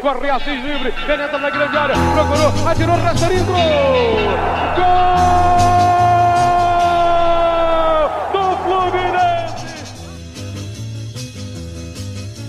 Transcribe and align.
corre 0.00 0.30
Assis 0.30 0.62
livre, 0.62 0.92
penetra 1.06 1.38
na 1.38 1.50
grande 1.50 1.76
área, 1.76 1.94
procurou, 2.14 2.68
atirou, 2.68 2.96
Rasterinho, 2.96 3.44
Gol! 3.44 3.58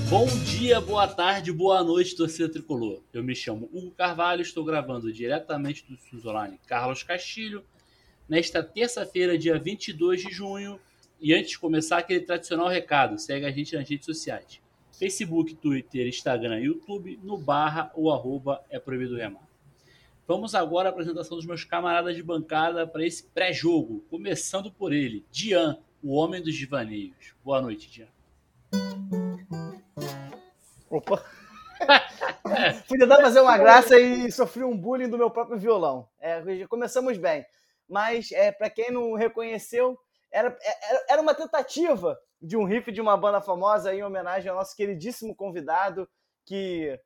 Bom 0.10 0.26
dia, 0.44 0.82
boa 0.82 1.08
tarde, 1.08 1.52
boa 1.52 1.84
noite, 1.84 2.16
torcida 2.16 2.50
tricolor. 2.50 3.02
Eu 3.14 3.24
me 3.24 3.36
chamo 3.36 3.70
Hugo 3.72 3.92
Carvalho, 3.92 4.42
estou 4.42 4.64
gravando 4.64 5.12
diretamente 5.14 5.86
do 5.88 5.98
Suzolane 5.98 6.60
Carlos 6.68 7.04
Castilho, 7.04 7.64
nesta 8.28 8.64
terça-feira, 8.64 9.38
dia 9.38 9.58
22 9.58 10.22
de 10.22 10.32
junho. 10.32 10.80
E 11.22 11.34
antes 11.34 11.52
de 11.52 11.60
começar, 11.60 11.98
aquele 11.98 12.22
tradicional 12.22 12.68
recado: 12.68 13.20
segue 13.20 13.46
a 13.46 13.52
gente 13.52 13.76
nas 13.76 13.88
redes 13.88 14.06
sociais: 14.06 14.60
Facebook, 15.00 15.56
Twitter, 15.56 16.06
Instagram, 16.08 16.60
YouTube, 16.60 17.18
no 17.24 17.38
barra 17.38 17.90
ou 17.96 18.12
arroba 18.12 18.62
é 18.70 18.78
proibido 18.78 19.16
remar. 19.16 19.48
Vamos 20.28 20.54
agora 20.54 20.90
à 20.90 20.92
apresentação 20.92 21.38
dos 21.38 21.46
meus 21.46 21.64
camaradas 21.64 22.18
de 22.18 22.22
bancada 22.22 22.86
para 22.86 23.06
esse 23.06 23.24
pré-jogo, 23.24 24.04
começando 24.10 24.70
por 24.70 24.92
ele, 24.92 25.26
Dian, 25.32 25.80
o 26.04 26.14
homem 26.14 26.44
dos 26.44 26.54
divaneios. 26.54 27.34
Boa 27.46 27.62
noite, 27.62 27.90
Dian. 27.90 28.08
Opa! 30.90 31.24
Fui 32.86 32.98
tentar 32.98 33.22
fazer 33.22 33.40
uma 33.40 33.58
graça 33.58 33.98
e 33.98 34.30
sofri 34.30 34.66
um 34.66 34.76
bullying 34.76 35.10
do 35.10 35.18
meu 35.18 35.32
próprio 35.32 35.58
violão. 35.58 36.10
É, 36.20 36.44
começamos 36.68 37.18
bem. 37.18 37.46
Mas, 37.88 38.34
é, 38.34 38.52
para 38.52 38.70
quem 38.70 38.92
não 38.92 39.14
reconheceu, 39.14 39.98
era, 40.30 40.56
era, 40.62 41.06
era 41.10 41.22
uma 41.22 41.34
tentativa 41.34 42.20
de 42.42 42.56
um 42.56 42.64
riff 42.64 42.92
de 42.92 43.02
uma 43.02 43.18
banda 43.18 43.42
famosa 43.42 43.94
em 43.94 44.04
homenagem 44.04 44.50
ao 44.50 44.56
nosso 44.56 44.76
queridíssimo 44.76 45.36
convidado 45.36 46.08
que 46.46 46.98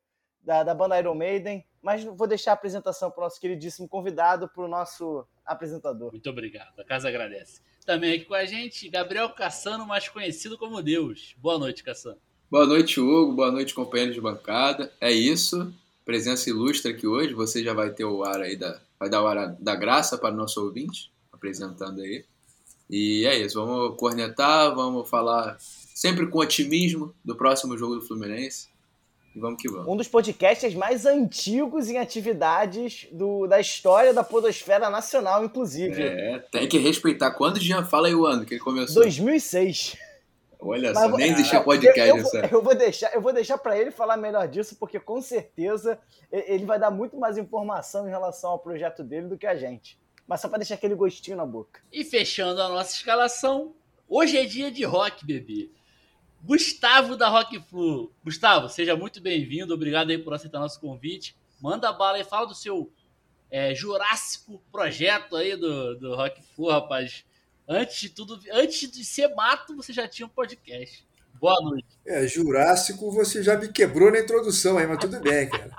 da, 0.42 0.62
da 0.62 0.74
banda 0.74 0.98
Iron 0.98 1.14
Maiden. 1.14 1.64
Mas 1.82 2.04
vou 2.04 2.26
deixar 2.26 2.52
a 2.52 2.54
apresentação 2.54 3.10
para 3.10 3.20
o 3.20 3.24
nosso 3.24 3.40
queridíssimo 3.40 3.88
convidado, 3.88 4.48
para 4.48 4.64
o 4.64 4.68
nosso 4.68 5.26
apresentador. 5.44 6.12
Muito 6.12 6.30
obrigado. 6.30 6.78
A 6.80 6.84
casa 6.84 7.08
agradece. 7.08 7.60
Também 7.84 8.14
aqui 8.14 8.24
com 8.24 8.34
a 8.34 8.46
gente, 8.46 8.88
Gabriel 8.88 9.28
Cassano, 9.30 9.86
mais 9.86 10.08
conhecido 10.08 10.56
como 10.56 10.82
Deus. 10.82 11.34
Boa 11.36 11.58
noite, 11.58 11.84
Cassano. 11.84 12.18
Boa 12.50 12.64
noite, 12.64 12.98
Hugo. 13.00 13.34
Boa 13.34 13.50
noite, 13.50 13.74
companheiros 13.74 14.14
de 14.14 14.20
bancada. 14.20 14.90
É 14.98 15.12
isso. 15.12 15.72
Presença 16.04 16.48
ilustre 16.48 16.92
aqui 16.92 17.06
hoje. 17.06 17.34
Você 17.34 17.62
já 17.62 17.74
vai 17.74 17.90
ter 17.90 18.04
o 18.04 18.24
ar 18.24 18.40
aí 18.40 18.56
da. 18.56 18.80
Vai 18.98 19.10
dar 19.10 19.22
o 19.22 19.26
ar 19.26 19.54
da 19.56 19.74
graça 19.74 20.16
para 20.16 20.32
o 20.32 20.36
nosso 20.36 20.64
ouvinte, 20.64 21.12
apresentando 21.30 22.00
aí. 22.00 22.24
E 22.88 23.26
é 23.26 23.38
isso. 23.38 23.58
Vamos 23.58 23.96
cornetar, 23.96 24.74
vamos 24.74 25.08
falar 25.08 25.56
sempre 25.94 26.26
com 26.26 26.38
otimismo 26.38 27.14
do 27.24 27.36
próximo 27.36 27.76
jogo 27.78 27.96
do 27.96 28.02
Fluminense. 28.02 28.68
E 29.34 29.40
vamos 29.40 29.60
que 29.60 29.68
vamos. 29.68 29.88
Um 29.88 29.96
dos 29.96 30.06
podcasts 30.06 30.74
mais 30.74 31.06
antigos 31.06 31.88
em 31.90 31.98
atividades 31.98 33.08
do, 33.10 33.46
da 33.46 33.60
história 33.60 34.14
da 34.14 34.22
Podosfera 34.22 34.88
Nacional, 34.90 35.44
inclusive. 35.44 36.02
É, 36.02 36.38
tem 36.52 36.68
que 36.68 36.78
respeitar. 36.78 37.32
Quando 37.32 37.56
o 37.56 37.60
Jean 37.60 37.84
fala 37.84 38.06
aí 38.06 38.14
o 38.14 38.26
ano 38.26 38.44
que 38.44 38.54
ele 38.54 38.60
começou? 38.60 39.02
2006. 39.02 39.96
Olha 40.60 40.92
Mas, 40.92 41.10
só, 41.10 41.16
nem 41.16 41.32
existia 41.32 41.60
podcast. 41.60 42.36
Eu, 42.36 42.42
eu, 42.42 42.48
eu, 42.52 42.62
vou 42.62 42.74
deixar, 42.74 43.14
eu 43.14 43.20
vou 43.20 43.32
deixar 43.32 43.58
para 43.58 43.78
ele 43.78 43.90
falar 43.90 44.16
melhor 44.16 44.48
disso, 44.48 44.76
porque 44.78 44.98
com 44.98 45.20
certeza 45.20 45.98
ele 46.32 46.64
vai 46.64 46.78
dar 46.78 46.90
muito 46.90 47.18
mais 47.18 47.36
informação 47.36 48.06
em 48.06 48.10
relação 48.10 48.50
ao 48.50 48.58
projeto 48.58 49.02
dele 49.02 49.26
do 49.26 49.36
que 49.36 49.46
a 49.46 49.54
gente. 49.54 49.98
Mas 50.26 50.40
só 50.40 50.48
para 50.48 50.58
deixar 50.58 50.74
aquele 50.74 50.94
gostinho 50.94 51.36
na 51.36 51.44
boca. 51.44 51.80
E 51.92 52.04
fechando 52.04 52.60
a 52.62 52.68
nossa 52.68 52.94
escalação, 52.94 53.74
hoje 54.08 54.36
é 54.38 54.44
dia 54.44 54.70
de 54.70 54.84
rock, 54.84 55.24
bebê. 55.24 55.70
Gustavo 56.42 57.16
da 57.16 57.28
Rock 57.28 57.60
Flu. 57.68 58.12
Gustavo, 58.22 58.68
seja 58.68 58.94
muito 58.94 59.20
bem-vindo. 59.20 59.72
Obrigado 59.72 60.10
aí 60.10 60.18
por 60.18 60.34
aceitar 60.34 60.60
nosso 60.60 60.80
convite. 60.80 61.36
Manda 61.60 61.92
bala 61.92 62.18
e 62.18 62.24
fala 62.24 62.46
do 62.46 62.54
seu 62.54 62.92
é, 63.50 63.74
Jurássico 63.74 64.62
projeto 64.70 65.36
aí 65.36 65.56
do, 65.56 65.98
do 65.98 66.14
Rock 66.14 66.42
Flu, 66.54 66.70
rapaz. 66.70 67.24
Antes 67.66 68.00
de 68.00 68.08
tudo, 68.10 68.38
antes 68.52 68.90
de 68.90 69.04
ser 69.04 69.28
mato, 69.34 69.74
você 69.74 69.92
já 69.92 70.06
tinha 70.06 70.26
um 70.26 70.28
podcast. 70.28 71.06
Boa 71.40 71.60
noite. 71.62 71.86
É, 72.06 72.26
Jurássico, 72.26 73.10
você 73.10 73.42
já 73.42 73.56
me 73.56 73.68
quebrou 73.68 74.10
na 74.10 74.20
introdução 74.20 74.76
aí, 74.76 74.86
mas 74.86 74.98
tudo 74.98 75.18
bem, 75.20 75.48
cara. 75.48 75.70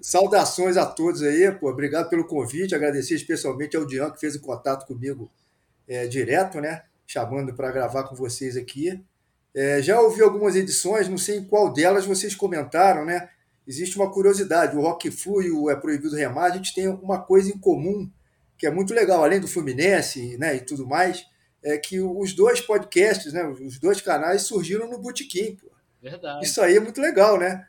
Saudações 0.00 0.76
a 0.76 0.86
todos 0.86 1.22
aí, 1.22 1.50
pô, 1.52 1.70
obrigado 1.70 2.08
pelo 2.08 2.24
convite, 2.24 2.74
agradecer 2.74 3.14
especialmente 3.14 3.76
ao 3.76 3.86
Dian 3.86 4.10
que 4.10 4.20
fez 4.20 4.34
o 4.34 4.40
contato 4.40 4.86
comigo 4.86 5.30
é, 5.86 6.06
direto, 6.06 6.60
né? 6.60 6.82
Chamando 7.06 7.54
para 7.54 7.70
gravar 7.70 8.04
com 8.04 8.14
vocês 8.14 8.56
aqui. 8.56 9.02
É, 9.54 9.80
já 9.80 10.00
ouvi 10.00 10.22
algumas 10.22 10.54
edições, 10.56 11.08
não 11.08 11.18
sei 11.18 11.38
em 11.38 11.44
qual 11.44 11.72
delas 11.72 12.04
vocês 12.04 12.34
comentaram, 12.34 13.04
né? 13.04 13.28
Existe 13.66 13.96
uma 13.96 14.12
curiosidade, 14.12 14.76
o 14.76 14.80
Rock 14.80 15.10
Flu 15.10 15.42
e 15.42 15.50
o 15.50 15.68
É 15.68 15.74
Proibido 15.74 16.14
Remar, 16.14 16.52
a 16.52 16.56
gente 16.56 16.74
tem 16.74 16.86
uma 16.88 17.20
coisa 17.20 17.50
em 17.50 17.58
comum 17.58 18.08
que 18.58 18.66
é 18.66 18.70
muito 18.70 18.94
legal, 18.94 19.22
além 19.22 19.40
do 19.40 19.48
Fluminense 19.48 20.36
né, 20.38 20.56
e 20.56 20.60
tudo 20.60 20.86
mais, 20.86 21.26
é 21.62 21.76
que 21.76 22.00
os 22.00 22.32
dois 22.32 22.60
podcasts, 22.60 23.32
né, 23.32 23.44
os 23.44 23.78
dois 23.78 24.00
canais 24.00 24.42
surgiram 24.42 24.88
no 24.88 24.98
Botequim. 24.98 25.56
Pô. 25.56 25.70
Verdade. 26.00 26.44
Isso 26.44 26.60
aí 26.60 26.76
é 26.76 26.80
muito 26.80 27.00
legal, 27.00 27.38
né? 27.38 27.66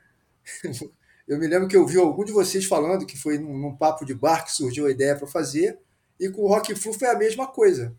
Eu 1.28 1.38
me 1.38 1.48
lembro 1.48 1.68
que 1.68 1.76
eu 1.76 1.86
vi 1.86 1.98
algum 1.98 2.24
de 2.24 2.32
vocês 2.32 2.66
falando 2.66 3.06
que 3.06 3.18
foi 3.18 3.38
num, 3.38 3.58
num 3.58 3.76
papo 3.76 4.06
de 4.06 4.14
bar 4.14 4.46
que 4.46 4.52
surgiu 4.52 4.86
a 4.86 4.92
ideia 4.92 5.16
para 5.16 5.28
fazer, 5.28 5.78
e 6.20 6.30
com 6.30 6.44
o 6.44 6.48
Rock 6.48 6.74
Flu 6.76 6.94
foi 6.94 7.10
a 7.10 7.18
mesma 7.18 7.48
coisa. 7.48 7.96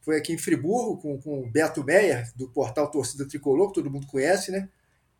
Foi 0.00 0.16
aqui 0.16 0.32
em 0.32 0.38
Friburgo, 0.38 1.00
com, 1.00 1.16
com 1.20 1.40
o 1.40 1.50
Beto 1.50 1.84
Meyer, 1.84 2.30
do 2.34 2.48
portal 2.48 2.90
Torcida 2.90 3.26
Tricolor, 3.26 3.68
que 3.68 3.74
todo 3.74 3.90
mundo 3.90 4.06
conhece, 4.08 4.50
né? 4.50 4.68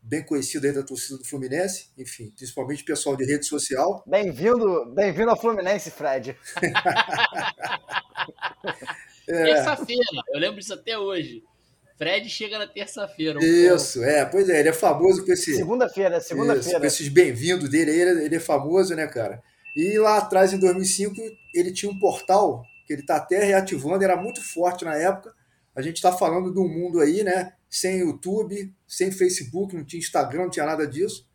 bem 0.03 0.25
conhecido 0.25 0.67
aí 0.67 0.73
da 0.73 0.83
torcida 0.83 1.17
do 1.17 1.25
Fluminense, 1.25 1.91
enfim, 1.97 2.33
principalmente 2.37 2.83
pessoal 2.83 3.15
de 3.17 3.25
rede 3.25 3.47
social. 3.47 4.03
Bem-vindo, 4.05 4.87
bem-vindo 4.87 5.31
ao 5.31 5.41
Fluminense, 5.41 5.93
Fred. 5.93 6.37
é. 9.29 9.45
Terça-feira, 9.45 10.03
eu 10.35 10.41
lembro 10.41 10.59
disso 10.59 10.75
até 10.75 10.99
hoje. 10.99 11.45
Fred 11.97 12.29
chega 12.29 12.59
na 12.59 12.67
terça-feira. 12.67 13.39
Isso, 13.43 14.03
é, 14.03 14.25
pois 14.25 14.49
é, 14.49 14.61
ele 14.61 14.69
é 14.69 14.73
famoso 14.73 15.25
com 15.25 15.33
esse. 15.33 15.55
Segunda-feira, 15.55 16.21
segunda-feira. 16.21 16.81
Com 16.81 16.87
esses 16.87 17.09
bem-vindos 17.09 17.69
dele, 17.69 17.91
ele, 17.91 18.25
ele 18.25 18.37
é 18.37 18.41
famoso, 18.41 18.95
né, 18.95 19.07
cara? 19.07 19.43
E 19.77 19.99
lá 19.99 20.19
atrás, 20.19 20.53
em 20.53 20.59
2005, 20.59 21.15
ele 21.55 21.73
tinha 21.73 21.91
um 21.91 21.99
portal 21.99 22.63
que 22.87 22.93
ele 22.93 23.03
está 23.03 23.17
até 23.17 23.43
reativando, 23.45 24.05
era 24.05 24.17
muito 24.17 24.43
forte 24.43 24.85
na 24.85 24.97
época. 24.97 25.35
A 25.75 25.81
gente 25.81 25.97
está 25.97 26.13
falando 26.13 26.53
de 26.53 26.59
um 26.59 26.69
mundo 26.69 27.01
aí, 27.01 27.23
né? 27.23 27.53
sem 27.73 28.01
YouTube, 28.01 28.71
sem 28.87 29.11
Facebook, 29.11 29.75
não 29.75 29.83
tinha 29.83 29.99
Instagram, 29.99 30.43
não 30.43 30.51
tinha 30.51 30.67
nada 30.67 30.87
disso. 30.87 31.27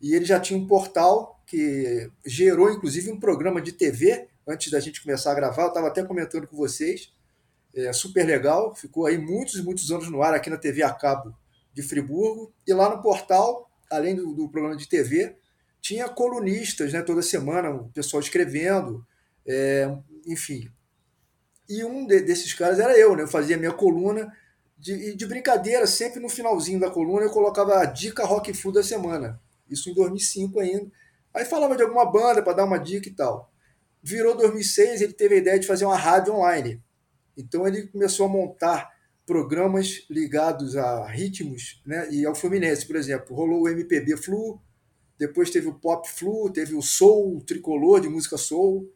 E 0.00 0.14
ele 0.14 0.24
já 0.24 0.40
tinha 0.40 0.58
um 0.58 0.66
portal 0.66 1.42
que 1.46 2.10
gerou, 2.24 2.70
inclusive, 2.70 3.12
um 3.12 3.20
programa 3.20 3.60
de 3.60 3.70
TV 3.70 4.26
antes 4.48 4.72
da 4.72 4.80
gente 4.80 5.02
começar 5.02 5.32
a 5.32 5.34
gravar. 5.34 5.64
Eu 5.64 5.68
estava 5.68 5.88
até 5.88 6.02
comentando 6.02 6.46
com 6.46 6.56
vocês. 6.56 7.12
É 7.74 7.92
super 7.92 8.24
legal. 8.24 8.74
Ficou 8.74 9.06
aí 9.06 9.18
muitos 9.18 9.56
e 9.56 9.62
muitos 9.62 9.90
anos 9.90 10.10
no 10.10 10.22
ar 10.22 10.34
aqui 10.34 10.48
na 10.48 10.56
TV 10.56 10.82
a 10.82 10.92
cabo 10.92 11.34
de 11.72 11.82
Friburgo. 11.82 12.52
E 12.66 12.72
lá 12.72 12.88
no 12.88 13.02
portal, 13.02 13.70
além 13.90 14.14
do, 14.14 14.32
do 14.32 14.48
programa 14.48 14.76
de 14.76 14.88
TV, 14.88 15.36
tinha 15.80 16.08
colunistas 16.08 16.92
né, 16.92 17.02
toda 17.02 17.20
semana, 17.20 17.70
o 17.70 17.88
pessoal 17.90 18.20
escrevendo, 18.20 19.04
é, 19.46 19.94
enfim. 20.26 20.70
E 21.68 21.84
um 21.84 22.06
de, 22.06 22.20
desses 22.20 22.54
caras 22.54 22.78
era 22.78 22.98
eu, 22.98 23.16
né? 23.16 23.22
Eu 23.22 23.28
fazia 23.28 23.56
minha 23.56 23.72
coluna 23.72 24.32
de, 24.78 25.14
de 25.14 25.26
brincadeira, 25.26 25.86
sempre 25.86 26.20
no 26.20 26.28
finalzinho 26.28 26.78
da 26.78 26.90
coluna 26.90 27.24
eu 27.24 27.30
colocava 27.30 27.78
a 27.78 27.84
dica 27.84 28.24
rock 28.24 28.52
food 28.52 28.74
da 28.74 28.82
semana. 28.82 29.40
Isso 29.68 29.88
em 29.88 29.94
2005 29.94 30.60
ainda. 30.60 30.90
Aí 31.32 31.44
falava 31.44 31.76
de 31.76 31.82
alguma 31.82 32.04
banda 32.04 32.42
para 32.42 32.52
dar 32.52 32.64
uma 32.64 32.78
dica 32.78 33.08
e 33.08 33.12
tal. 33.12 33.50
Virou 34.02 34.36
2006, 34.36 35.00
ele 35.00 35.14
teve 35.14 35.36
a 35.36 35.38
ideia 35.38 35.58
de 35.58 35.66
fazer 35.66 35.86
uma 35.86 35.96
rádio 35.96 36.34
online. 36.34 36.82
Então 37.36 37.66
ele 37.66 37.86
começou 37.88 38.26
a 38.26 38.28
montar 38.28 38.94
programas 39.26 40.04
ligados 40.10 40.76
a 40.76 41.06
ritmos, 41.06 41.82
né? 41.86 42.08
E 42.10 42.26
ao 42.26 42.34
Fluminense, 42.34 42.86
por 42.86 42.96
exemplo, 42.96 43.34
rolou 43.34 43.62
o 43.62 43.68
MPB 43.68 44.16
Flu, 44.16 44.60
depois 45.18 45.50
teve 45.50 45.68
o 45.68 45.74
Pop 45.74 46.08
Flu, 46.08 46.50
teve 46.52 46.74
o 46.74 46.82
Soul, 46.82 47.38
o 47.38 47.40
Tricolor 47.40 48.00
de 48.00 48.08
música 48.08 48.36
Soul. 48.36 48.90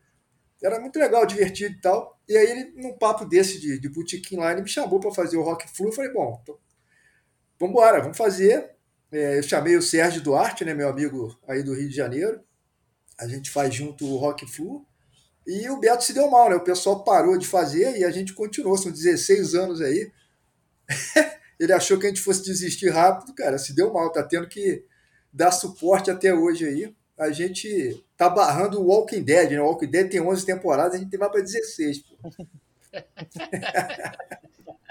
Era 0.62 0.80
muito 0.80 0.98
legal, 0.98 1.24
divertido 1.24 1.74
e 1.74 1.80
tal. 1.80 2.20
E 2.28 2.36
aí, 2.36 2.50
ele, 2.50 2.72
num 2.82 2.98
papo 2.98 3.24
desse 3.24 3.60
de, 3.60 3.78
de 3.78 3.88
botequim 3.88 4.36
lá, 4.36 4.52
ele 4.52 4.62
me 4.62 4.68
chamou 4.68 4.98
para 4.98 5.12
fazer 5.12 5.36
o 5.36 5.42
Rock 5.42 5.68
Flu. 5.68 5.88
Eu 5.88 5.92
falei, 5.92 6.12
bom, 6.12 6.38
então, 6.42 6.58
vamos 7.58 7.72
embora, 7.72 8.00
vamos 8.00 8.16
fazer. 8.16 8.74
É, 9.10 9.38
eu 9.38 9.42
chamei 9.42 9.76
o 9.76 9.82
Sérgio 9.82 10.20
Duarte, 10.20 10.64
né, 10.64 10.74
meu 10.74 10.88
amigo 10.88 11.38
aí 11.46 11.62
do 11.62 11.74
Rio 11.74 11.88
de 11.88 11.94
Janeiro. 11.94 12.40
A 13.18 13.26
gente 13.26 13.50
faz 13.50 13.74
junto 13.74 14.04
o 14.04 14.16
Rock 14.16 14.46
Flu. 14.46 14.86
E 15.48 15.68
o 15.70 15.78
Beto 15.78 16.04
se 16.04 16.12
deu 16.12 16.30
mal, 16.30 16.50
né? 16.50 16.56
O 16.56 16.64
pessoal 16.64 17.02
parou 17.02 17.38
de 17.38 17.46
fazer 17.46 17.98
e 17.98 18.04
a 18.04 18.10
gente 18.10 18.34
continuou. 18.34 18.76
São 18.76 18.92
16 18.92 19.54
anos 19.54 19.80
aí. 19.80 20.12
ele 21.58 21.72
achou 21.72 21.98
que 21.98 22.06
a 22.06 22.08
gente 22.10 22.20
fosse 22.20 22.44
desistir 22.44 22.90
rápido, 22.90 23.34
cara. 23.34 23.58
Se 23.58 23.74
deu 23.74 23.92
mal, 23.92 24.12
tá 24.12 24.22
tendo 24.22 24.46
que 24.46 24.84
dar 25.32 25.50
suporte 25.50 26.10
até 26.10 26.32
hoje 26.32 26.66
aí 26.66 26.94
a 27.18 27.32
gente 27.32 28.04
tá 28.16 28.30
barrando 28.30 28.80
o 28.80 28.86
Walking 28.86 29.22
Dead, 29.22 29.50
né? 29.50 29.60
O 29.60 29.66
Walking 29.66 29.90
Dead 29.90 30.08
tem 30.08 30.20
11 30.20 30.46
temporadas, 30.46 30.94
a 30.94 30.98
gente 30.98 31.10
tem 31.10 31.18
mais 31.18 31.32
para 31.32 31.42
16. 31.42 31.98
Pô. 31.98 32.16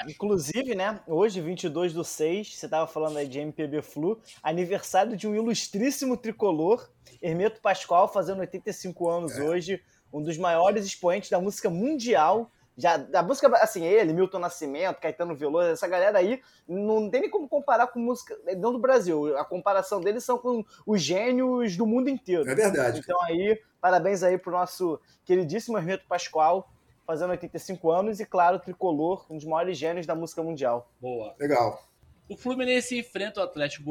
Inclusive, 0.07 0.75
né, 0.75 0.99
hoje, 1.07 1.41
22 1.41 1.91
do 1.91 2.03
6, 2.03 2.55
você 2.55 2.67
estava 2.67 2.85
falando 2.85 3.17
aí 3.17 3.27
de 3.27 3.39
MPB 3.39 3.81
Flu, 3.81 4.21
aniversário 4.43 5.17
de 5.17 5.27
um 5.27 5.33
ilustríssimo 5.33 6.15
tricolor, 6.15 6.87
Hermeto 7.21 7.59
Pascoal, 7.61 8.07
fazendo 8.07 8.41
85 8.41 9.09
anos 9.09 9.37
é. 9.37 9.41
hoje, 9.41 9.81
um 10.11 10.21
dos 10.21 10.37
maiores 10.37 10.85
expoentes 10.85 11.29
da 11.29 11.39
música 11.39 11.69
mundial, 11.69 12.51
já 12.77 12.95
da 12.95 13.23
música, 13.23 13.47
assim, 13.57 13.83
ele, 13.83 14.13
Milton 14.13 14.37
Nascimento, 14.37 14.99
Caetano 14.99 15.35
Veloso, 15.35 15.69
essa 15.69 15.87
galera 15.87 16.19
aí, 16.19 16.41
não 16.67 17.09
tem 17.09 17.21
nem 17.21 17.29
como 17.29 17.49
comparar 17.49 17.87
com 17.87 17.99
música 17.99 18.37
não 18.57 18.71
do 18.71 18.77
Brasil. 18.77 19.35
A 19.37 19.43
comparação 19.43 19.99
deles 19.99 20.23
são 20.23 20.37
com 20.37 20.63
os 20.85 21.01
gênios 21.01 21.75
do 21.75 21.87
mundo 21.87 22.07
inteiro. 22.07 22.47
É 22.47 22.53
verdade. 22.53 22.99
Então 22.99 23.19
aí, 23.23 23.59
parabéns 23.81 24.21
aí 24.21 24.37
pro 24.37 24.51
nosso 24.51 24.99
queridíssimo 25.25 25.77
Hermeto 25.77 26.05
Pascoal, 26.07 26.69
fazendo 27.05 27.31
85 27.31 27.89
anos, 27.89 28.19
e 28.19 28.25
claro, 28.25 28.59
Tricolor, 28.59 29.25
um 29.29 29.37
dos 29.37 29.45
maiores 29.45 29.77
gênios 29.77 30.05
da 30.05 30.13
música 30.13 30.43
mundial. 30.43 30.91
Boa. 31.01 31.33
Legal. 31.39 31.86
O 32.29 32.35
Fluminense 32.35 32.97
enfrenta 32.97 33.39
o 33.39 33.43
Atlético 33.43 33.85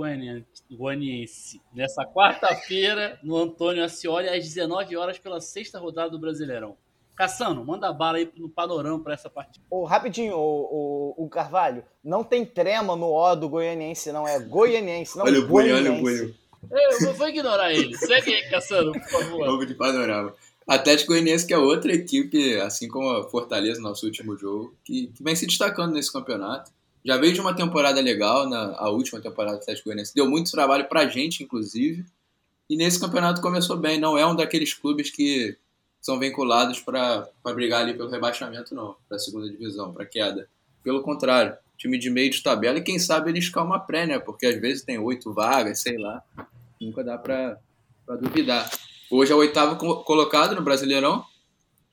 Goianiense 0.71 1.61
nessa 1.75 2.05
quarta-feira 2.05 3.19
no 3.23 3.35
Antônio 3.37 3.83
Ascioli 3.83 4.29
às 4.29 4.45
19 4.45 4.95
horas 4.95 5.19
pela 5.19 5.41
sexta 5.41 5.79
rodada 5.79 6.11
do 6.11 6.19
Brasileirão. 6.19 6.77
Cassano, 7.15 7.65
manda 7.65 7.91
bala 7.95 8.19
aí 8.19 8.31
no 8.37 8.51
panorama 8.51 9.03
para 9.03 9.15
essa 9.15 9.31
partida. 9.31 9.65
Oh, 9.71 9.85
rapidinho, 9.85 10.37
o, 10.37 11.15
o, 11.17 11.25
o, 11.25 11.29
Carvalho, 11.31 11.83
não 12.05 12.23
tem 12.23 12.45
trema 12.45 12.95
no 12.95 13.11
O 13.11 13.35
do 13.35 13.49
goianiense, 13.49 14.13
não 14.13 14.29
é 14.29 14.39
goianiense, 14.39 15.17
não 15.17 15.25
olha 15.25 15.41
o 15.41 15.47
Boi, 15.47 15.73
olha 15.73 15.95
o 15.95 16.01
Boi. 16.03 16.35
Eu 16.71 17.15
vou 17.15 17.29
ignorar 17.29 17.73
ele. 17.73 17.97
Segue 17.97 18.35
aí, 18.35 18.51
Cassano, 18.51 18.93
por 18.93 19.09
favor. 19.09 19.47
Vamos 19.47 19.67
de 19.67 19.75
panorama. 19.75 20.35
Atlético 20.67 21.13
Goianiense 21.13 21.47
que 21.47 21.55
é 21.55 21.59
outra 21.59 21.93
equipe, 21.93 22.57
assim 22.61 22.89
como 22.89 23.09
a 23.09 23.31
Fortaleza, 23.31 23.81
nosso 23.81 24.05
último 24.05 24.37
jogo, 24.37 24.75
que, 24.85 25.07
que 25.07 25.23
vem 25.23 25.35
se 25.35 25.47
destacando 25.47 25.95
nesse 25.95 26.13
campeonato. 26.13 26.71
Já 27.07 27.17
veio 27.17 27.33
de 27.33 27.41
uma 27.41 27.55
temporada 27.55 28.01
legal, 28.01 28.49
na 28.49 28.75
a 28.77 28.91
última 28.91 29.21
temporada 29.21 29.57
do 29.57 29.63
Atlético 29.63 29.85
Goianiense. 29.85 30.13
Deu 30.13 30.29
muito 30.29 30.51
trabalho 30.51 30.89
pra 30.89 31.07
gente, 31.07 31.45
inclusive. 31.45 32.05
E 32.69 32.77
nesse 32.77 32.99
campeonato 32.99 33.41
começou 33.41 33.77
bem. 33.77 34.01
Não 34.01 34.19
é 34.19 34.27
um 34.27 34.35
daqueles 34.35 34.75
clubes 34.75 35.09
que 35.09 35.57
são 36.01 36.19
vinculados 36.19 36.81
para 36.81 37.29
brigar 37.55 37.83
ali 37.83 37.95
pelo 37.95 38.11
rebaixamento, 38.11 38.75
não. 38.75 38.97
Para 39.09 39.19
a 39.19 39.21
segunda 39.21 39.49
divisão, 39.49 39.93
para 39.93 40.05
queda. 40.05 40.49
Pelo 40.83 41.01
contrário, 41.01 41.57
time 41.79 41.97
de 41.97 42.11
meio 42.11 42.29
de 42.29 42.43
tabela 42.43 42.79
e 42.79 42.83
quem 42.83 42.99
sabe 42.99 43.31
eles 43.31 43.55
uma 43.55 43.79
pré, 43.79 44.05
né? 44.05 44.19
Porque 44.19 44.45
às 44.45 44.61
vezes 44.61 44.83
tem 44.83 44.99
oito 44.99 45.33
vagas, 45.33 45.79
sei 45.79 45.97
lá. 45.97 46.21
Nunca 46.81 47.05
dá 47.05 47.17
para 47.17 47.57
duvidar. 48.21 48.69
Hoje 49.09 49.31
é 49.31 49.35
o 49.37 49.39
oitavo 49.39 49.77
colocado 50.03 50.57
no 50.57 50.63
Brasileirão. 50.63 51.25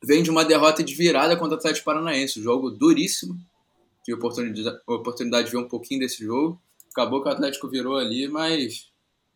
Vem 0.04 0.24
de 0.24 0.32
uma 0.32 0.44
derrota 0.44 0.84
de 0.84 0.96
virada 0.96 1.38
contra 1.38 1.56
o 1.56 1.60
Atlético 1.60 1.86
Paranaense. 1.86 2.42
Jogo 2.42 2.72
duríssimo. 2.72 3.38
Tive 4.04 4.18
oportunidade, 4.18 4.82
oportunidade 4.86 5.46
de 5.46 5.52
ver 5.52 5.58
um 5.58 5.68
pouquinho 5.68 6.02
desse 6.02 6.24
jogo. 6.24 6.62
Acabou 6.92 7.22
que 7.22 7.30
o 7.30 7.32
Atlético 7.32 7.70
virou 7.70 7.98
ali, 7.98 8.28
mas 8.28 8.92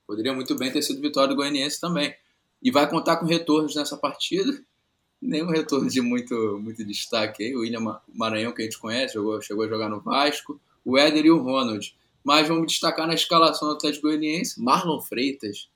poderia 0.06 0.34
muito 0.34 0.56
bem 0.56 0.72
ter 0.72 0.82
sido 0.82 1.02
vitória 1.02 1.30
do 1.30 1.36
Goianiense 1.36 1.80
também. 1.80 2.14
E 2.62 2.70
vai 2.70 2.90
contar 2.90 3.18
com 3.18 3.26
retornos 3.26 3.76
nessa 3.76 3.98
partida. 3.98 4.52
Nenhum 5.22 5.48
retorno 5.48 5.90
de 5.90 6.02
muito, 6.02 6.60
muito 6.62 6.86
destaque 6.86 7.44
aí. 7.44 7.56
O 7.56 7.62
William 7.62 8.00
Maranhão, 8.08 8.52
que 8.52 8.62
a 8.62 8.66
gente 8.66 8.78
conhece, 8.78 9.16
jogou, 9.16 9.42
chegou 9.42 9.64
a 9.64 9.68
jogar 9.68 9.90
no 9.90 10.02
Vasco. 10.02 10.60
O 10.86 10.98
Éder 10.98 11.26
e 11.26 11.32
o 11.32 11.42
Ronald. 11.42 11.96
Mas 12.24 12.48
vamos 12.48 12.68
destacar 12.68 13.08
na 13.08 13.14
escalação 13.14 13.70
do 13.70 13.76
Atlético 13.76 14.08
Goianiense. 14.08 14.62
Marlon 14.62 15.02
Freitas, 15.02 15.70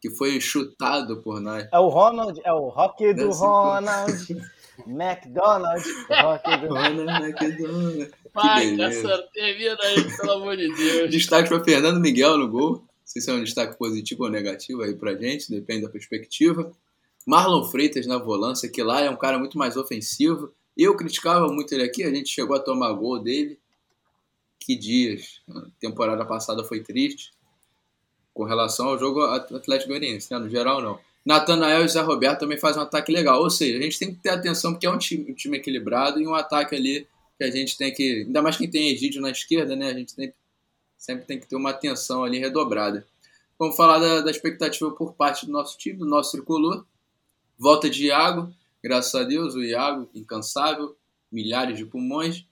que 0.00 0.10
foi 0.10 0.40
chutado 0.40 1.22
por 1.22 1.40
nós. 1.40 1.66
É 1.72 1.78
o 1.78 1.88
Ronald, 1.88 2.40
é 2.44 2.52
o 2.52 2.68
rock 2.68 3.14
do 3.14 3.30
Ronald. 3.30 4.26
McDonald's, 4.86 5.86
rock 6.08 6.56
do 6.60 6.68
Ronald 6.68 7.24
McDonald. 7.24 8.10
Vai, 8.32 8.76
Caçaro, 8.76 9.22
termina 9.32 9.76
aí, 9.82 10.16
pelo 10.16 10.32
amor 10.32 10.56
de 10.56 10.74
Deus. 10.74 11.10
Destaque 11.12 11.48
para 11.48 11.62
Fernando 11.62 12.00
Miguel 12.00 12.38
no 12.38 12.48
gol. 12.48 12.72
Não 12.72 12.86
sei 13.04 13.22
se 13.22 13.30
é 13.30 13.34
um 13.34 13.44
destaque 13.44 13.76
positivo 13.76 14.24
ou 14.24 14.30
negativo 14.30 14.82
aí 14.82 14.94
pra 14.94 15.14
gente, 15.14 15.50
depende 15.50 15.82
da 15.82 15.88
perspectiva. 15.88 16.72
Marlon 17.26 17.64
Freitas 17.64 18.06
na 18.06 18.18
volância, 18.18 18.68
que 18.68 18.82
lá 18.82 19.00
é 19.00 19.10
um 19.10 19.16
cara 19.16 19.38
muito 19.38 19.56
mais 19.56 19.76
ofensivo. 19.76 20.52
Eu 20.76 20.96
criticava 20.96 21.46
muito 21.48 21.72
ele 21.72 21.84
aqui, 21.84 22.02
a 22.02 22.12
gente 22.12 22.28
chegou 22.28 22.56
a 22.56 22.60
tomar 22.60 22.92
gol 22.92 23.18
dele. 23.18 23.58
Que 24.58 24.74
dias. 24.74 25.40
A 25.48 25.66
temporada 25.78 26.24
passada 26.24 26.64
foi 26.64 26.80
triste 26.80 27.32
com 28.34 28.42
relação 28.42 28.88
ao 28.88 28.98
jogo 28.98 29.22
Atlético 29.22 29.90
Goianiense, 29.90 30.32
né? 30.32 30.38
no 30.38 30.50
geral 30.50 30.82
não. 30.82 30.98
Natanael 31.24 31.84
e 31.84 31.88
Zé 31.88 32.00
Roberto 32.00 32.40
também 32.40 32.58
fazem 32.58 32.80
um 32.80 32.84
ataque 32.84 33.10
legal, 33.10 33.40
ou 33.40 33.48
seja, 33.48 33.78
a 33.78 33.82
gente 33.82 33.98
tem 33.98 34.14
que 34.14 34.20
ter 34.20 34.28
atenção 34.28 34.72
porque 34.72 34.86
é 34.86 34.90
um 34.90 34.98
time, 34.98 35.30
um 35.30 35.34
time 35.34 35.56
equilibrado 35.56 36.20
e 36.20 36.26
um 36.26 36.34
ataque 36.34 36.74
ali 36.74 37.06
que 37.38 37.44
a 37.44 37.50
gente 37.50 37.76
tem 37.76 37.92
que, 37.92 38.24
ainda 38.26 38.42
mais 38.42 38.56
quem 38.56 38.70
tem 38.70 38.90
Egídio 38.90 39.22
na 39.22 39.30
esquerda, 39.30 39.74
né? 39.74 39.88
A 39.88 39.94
gente 39.94 40.14
tem, 40.14 40.32
sempre 40.98 41.24
tem 41.24 41.40
que 41.40 41.46
ter 41.46 41.56
uma 41.56 41.70
atenção 41.70 42.24
ali 42.24 42.38
redobrada. 42.38 43.06
Vamos 43.58 43.76
falar 43.76 43.98
da, 43.98 44.20
da 44.20 44.30
expectativa 44.30 44.90
por 44.90 45.14
parte 45.14 45.46
do 45.46 45.52
nosso 45.52 45.78
time, 45.78 45.98
do 45.98 46.04
nosso 46.04 46.32
tricolor. 46.32 46.84
Volta 47.58 47.88
de 47.88 48.06
Iago, 48.06 48.52
graças 48.82 49.14
a 49.14 49.24
Deus, 49.24 49.54
o 49.54 49.62
Iago, 49.62 50.08
incansável, 50.14 50.96
milhares 51.30 51.78
de 51.78 51.86
pulmões. 51.86 52.44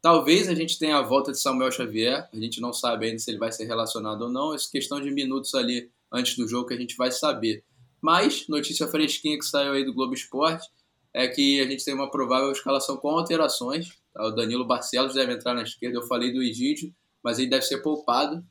Talvez 0.00 0.48
a 0.48 0.54
gente 0.54 0.78
tenha 0.78 0.98
a 0.98 1.02
volta 1.02 1.32
de 1.32 1.38
Samuel 1.38 1.70
Xavier, 1.70 2.28
a 2.32 2.36
gente 2.36 2.60
não 2.60 2.72
sabe 2.72 3.06
ainda 3.06 3.18
se 3.18 3.30
ele 3.30 3.38
vai 3.38 3.52
ser 3.52 3.64
relacionado 3.64 4.22
ou 4.22 4.28
não, 4.28 4.54
é 4.54 4.56
questão 4.70 5.00
de 5.00 5.10
minutos 5.10 5.54
ali 5.54 5.90
antes 6.10 6.36
do 6.36 6.46
jogo 6.46 6.68
que 6.68 6.74
a 6.74 6.76
gente 6.78 6.96
vai 6.96 7.10
saber. 7.10 7.64
Mas, 8.02 8.48
notícia 8.48 8.88
fresquinha 8.88 9.38
que 9.38 9.44
saiu 9.44 9.72
aí 9.72 9.84
do 9.84 9.94
Globo 9.94 10.12
Esporte 10.12 10.68
é 11.14 11.28
que 11.28 11.60
a 11.60 11.66
gente 11.66 11.84
tem 11.84 11.94
uma 11.94 12.10
provável 12.10 12.50
escalação 12.50 12.96
com 12.96 13.10
alterações. 13.10 13.96
Tá? 14.12 14.24
O 14.26 14.32
Danilo 14.32 14.66
Barcelos 14.66 15.14
deve 15.14 15.32
entrar 15.32 15.54
na 15.54 15.62
esquerda, 15.62 15.98
eu 15.98 16.06
falei 16.06 16.32
do 16.32 16.42
Egídio, 16.42 16.92
mas 17.22 17.38
ele 17.38 17.48
deve 17.48 17.62
ser 17.62 17.78
poupado 17.78 18.44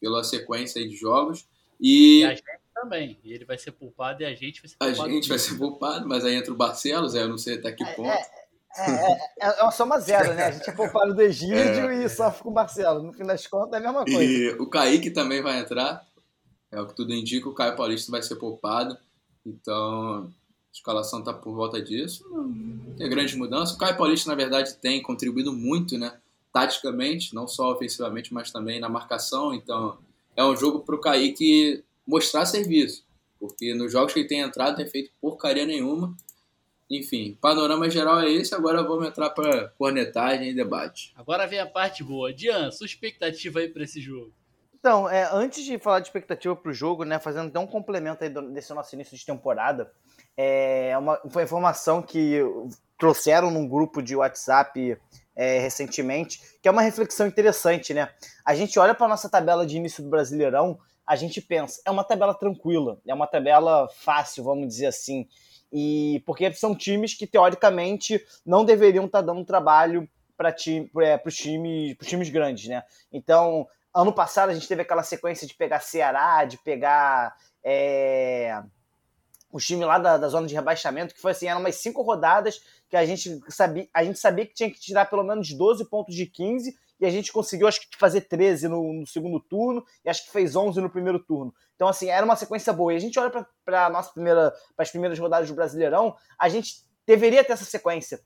pela 0.00 0.24
sequência 0.24 0.86
de 0.88 0.96
jogos. 0.96 1.46
E... 1.78 2.20
e 2.20 2.24
a 2.24 2.30
gente 2.30 2.44
também, 2.74 3.18
e 3.22 3.32
ele 3.32 3.44
vai 3.44 3.58
ser 3.58 3.72
poupado 3.72 4.22
e 4.22 4.26
a 4.26 4.34
gente 4.34 4.60
vai 4.60 4.68
ser 4.68 4.76
poupado. 4.76 5.08
A 5.08 5.12
gente 5.12 5.28
vai 5.28 5.38
ser 5.38 5.58
poupado, 5.58 6.08
mas 6.08 6.24
aí 6.24 6.34
entra 6.34 6.52
o 6.52 6.56
Barcelos, 6.56 7.14
aí 7.14 7.22
eu 7.22 7.28
não 7.28 7.38
sei 7.38 7.56
até 7.56 7.72
que 7.72 7.84
é, 7.84 7.92
ponto. 7.92 8.08
É, 8.08 8.26
é, 8.76 9.12
é, 9.40 9.60
é, 9.60 9.62
uma 9.62 9.70
soma 9.70 10.00
zero, 10.00 10.34
né? 10.34 10.46
A 10.46 10.50
gente 10.50 10.68
é 10.68 10.72
poupado 10.72 11.14
do 11.14 11.22
Egídio 11.22 11.90
é. 11.90 12.04
e 12.04 12.08
sofre 12.08 12.42
com 12.42 12.50
o 12.50 12.54
Marcelo. 12.54 13.02
No 13.02 13.12
fim 13.12 13.24
das 13.24 13.46
contas, 13.46 13.74
é 13.74 13.76
a 13.76 13.80
mesma 13.80 14.04
coisa. 14.04 14.22
E 14.22 14.48
o 14.54 14.68
Kaique 14.68 15.10
também 15.10 15.40
vai 15.42 15.60
entrar. 15.60 16.04
É 16.74 16.80
o 16.80 16.86
que 16.86 16.96
tudo 16.96 17.14
indica, 17.14 17.48
o 17.48 17.54
Caio 17.54 17.76
Paulista 17.76 18.10
vai 18.10 18.22
ser 18.22 18.36
poupado. 18.36 18.98
Então, 19.46 20.24
a 20.24 20.72
escalação 20.72 21.20
está 21.20 21.32
por 21.32 21.54
volta 21.54 21.80
disso. 21.80 22.26
Não 22.28 22.94
tem 22.96 23.08
grande 23.08 23.36
mudança. 23.36 23.74
O 23.74 23.78
Caio 23.78 23.96
Paulista, 23.96 24.28
na 24.28 24.34
verdade, 24.34 24.74
tem 24.76 25.00
contribuído 25.00 25.52
muito, 25.52 25.96
né? 25.96 26.18
Taticamente, 26.52 27.34
não 27.34 27.46
só 27.46 27.72
ofensivamente, 27.72 28.34
mas 28.34 28.50
também 28.50 28.80
na 28.80 28.88
marcação. 28.88 29.54
Então, 29.54 29.98
é 30.36 30.44
um 30.44 30.56
jogo 30.56 30.80
para 30.80 30.94
o 30.96 31.00
Kaique 31.00 31.84
mostrar 32.06 32.44
serviço. 32.44 33.04
Porque 33.38 33.74
nos 33.74 33.92
jogos 33.92 34.12
que 34.12 34.20
ele 34.20 34.28
tem 34.28 34.40
entrado, 34.40 34.76
tem 34.76 34.86
feito 34.86 35.12
porcaria 35.20 35.64
nenhuma. 35.64 36.16
Enfim, 36.90 37.36
panorama 37.40 37.88
geral 37.88 38.20
é 38.20 38.30
esse. 38.30 38.54
Agora 38.54 38.82
vamos 38.82 39.06
entrar 39.06 39.30
para 39.30 39.68
cornetagem 39.78 40.50
e 40.50 40.54
debate. 40.54 41.12
Agora 41.16 41.46
vem 41.46 41.58
a 41.58 41.66
parte 41.66 42.02
boa. 42.02 42.32
Dian, 42.32 42.70
sua 42.70 42.86
expectativa 42.86 43.60
aí 43.60 43.68
para 43.68 43.84
esse 43.84 44.00
jogo? 44.00 44.32
Então, 44.84 45.08
é, 45.08 45.26
antes 45.32 45.64
de 45.64 45.78
falar 45.78 46.00
de 46.00 46.08
expectativa 46.08 46.54
para 46.54 46.70
o 46.70 46.74
jogo, 46.74 47.04
né, 47.04 47.18
fazendo 47.18 47.48
até 47.48 47.58
um 47.58 47.66
complemento 47.66 48.22
aí 48.22 48.28
desse 48.52 48.74
nosso 48.74 48.94
início 48.94 49.16
de 49.16 49.24
temporada, 49.24 49.90
é 50.36 50.94
uma, 50.98 51.16
foi 51.30 51.40
uma 51.40 51.42
informação 51.42 52.02
que 52.02 52.42
trouxeram 52.98 53.50
num 53.50 53.66
grupo 53.66 54.02
de 54.02 54.14
WhatsApp 54.14 54.98
é, 55.34 55.58
recentemente, 55.58 56.38
que 56.60 56.68
é 56.68 56.70
uma 56.70 56.82
reflexão 56.82 57.26
interessante, 57.26 57.94
né? 57.94 58.10
A 58.44 58.54
gente 58.54 58.78
olha 58.78 58.94
para 58.94 59.08
nossa 59.08 59.26
tabela 59.26 59.64
de 59.64 59.74
início 59.74 60.04
do 60.04 60.10
Brasileirão, 60.10 60.78
a 61.06 61.16
gente 61.16 61.40
pensa, 61.40 61.80
é 61.86 61.90
uma 61.90 62.04
tabela 62.04 62.34
tranquila, 62.34 63.00
é 63.08 63.14
uma 63.14 63.26
tabela 63.26 63.88
fácil, 63.88 64.44
vamos 64.44 64.68
dizer 64.68 64.88
assim. 64.88 65.26
E 65.72 66.22
porque 66.26 66.52
são 66.52 66.74
times 66.74 67.14
que 67.14 67.26
teoricamente 67.26 68.22
não 68.44 68.66
deveriam 68.66 69.06
estar 69.06 69.20
tá 69.20 69.32
dando 69.32 69.46
trabalho 69.46 70.06
para 70.36 70.52
time, 70.52 70.90
é, 71.00 71.18
os 71.24 71.34
times, 71.34 71.96
times 72.02 72.28
grandes, 72.28 72.68
né? 72.68 72.82
Então, 73.10 73.66
ano 73.94 74.12
passado 74.12 74.50
a 74.50 74.54
gente 74.54 74.66
teve 74.66 74.82
aquela 74.82 75.02
sequência 75.02 75.46
de 75.46 75.54
pegar 75.54 75.80
Ceará, 75.80 76.44
de 76.44 76.58
pegar 76.58 77.34
é, 77.62 78.60
os 79.52 79.64
times 79.64 79.86
lá 79.86 79.98
da, 79.98 80.18
da, 80.18 80.28
zona 80.28 80.46
de 80.46 80.54
rebaixamento, 80.54 81.14
que 81.14 81.20
foi 81.20 81.30
assim, 81.30 81.46
eram 81.46 81.60
umas 81.60 81.76
cinco 81.76 82.02
rodadas 82.02 82.60
que 82.88 82.96
a 82.96 83.06
gente 83.06 83.40
sabia, 83.48 83.88
a 83.94 84.02
gente 84.02 84.18
sabia 84.18 84.44
que 84.44 84.54
tinha 84.54 84.70
que 84.70 84.80
tirar 84.80 85.06
pelo 85.06 85.22
menos 85.22 85.52
12 85.52 85.88
pontos 85.88 86.14
de 86.14 86.26
15 86.26 86.76
e 87.00 87.06
a 87.06 87.10
gente 87.10 87.32
conseguiu, 87.32 87.66
acho 87.66 87.80
que, 87.80 87.96
fazer 87.96 88.22
13 88.22 88.68
no, 88.68 88.92
no, 88.92 89.06
segundo 89.06 89.40
turno 89.40 89.84
e 90.04 90.10
acho 90.10 90.24
que 90.24 90.32
fez 90.32 90.56
11 90.56 90.80
no 90.80 90.90
primeiro 90.90 91.18
turno. 91.18 91.54
Então, 91.74 91.88
assim, 91.88 92.08
era 92.08 92.24
uma 92.24 92.36
sequência 92.36 92.72
boa. 92.72 92.92
E 92.92 92.96
a 92.96 93.00
gente 93.00 93.18
olha 93.18 93.30
para 93.64 93.90
nossa 93.90 94.12
primeira, 94.12 94.52
as 94.78 94.90
primeiras 94.90 95.18
rodadas 95.18 95.48
do 95.48 95.54
Brasileirão, 95.54 96.16
a 96.38 96.48
gente 96.48 96.84
deveria 97.06 97.44
ter 97.44 97.52
essa 97.52 97.64
sequência. 97.64 98.20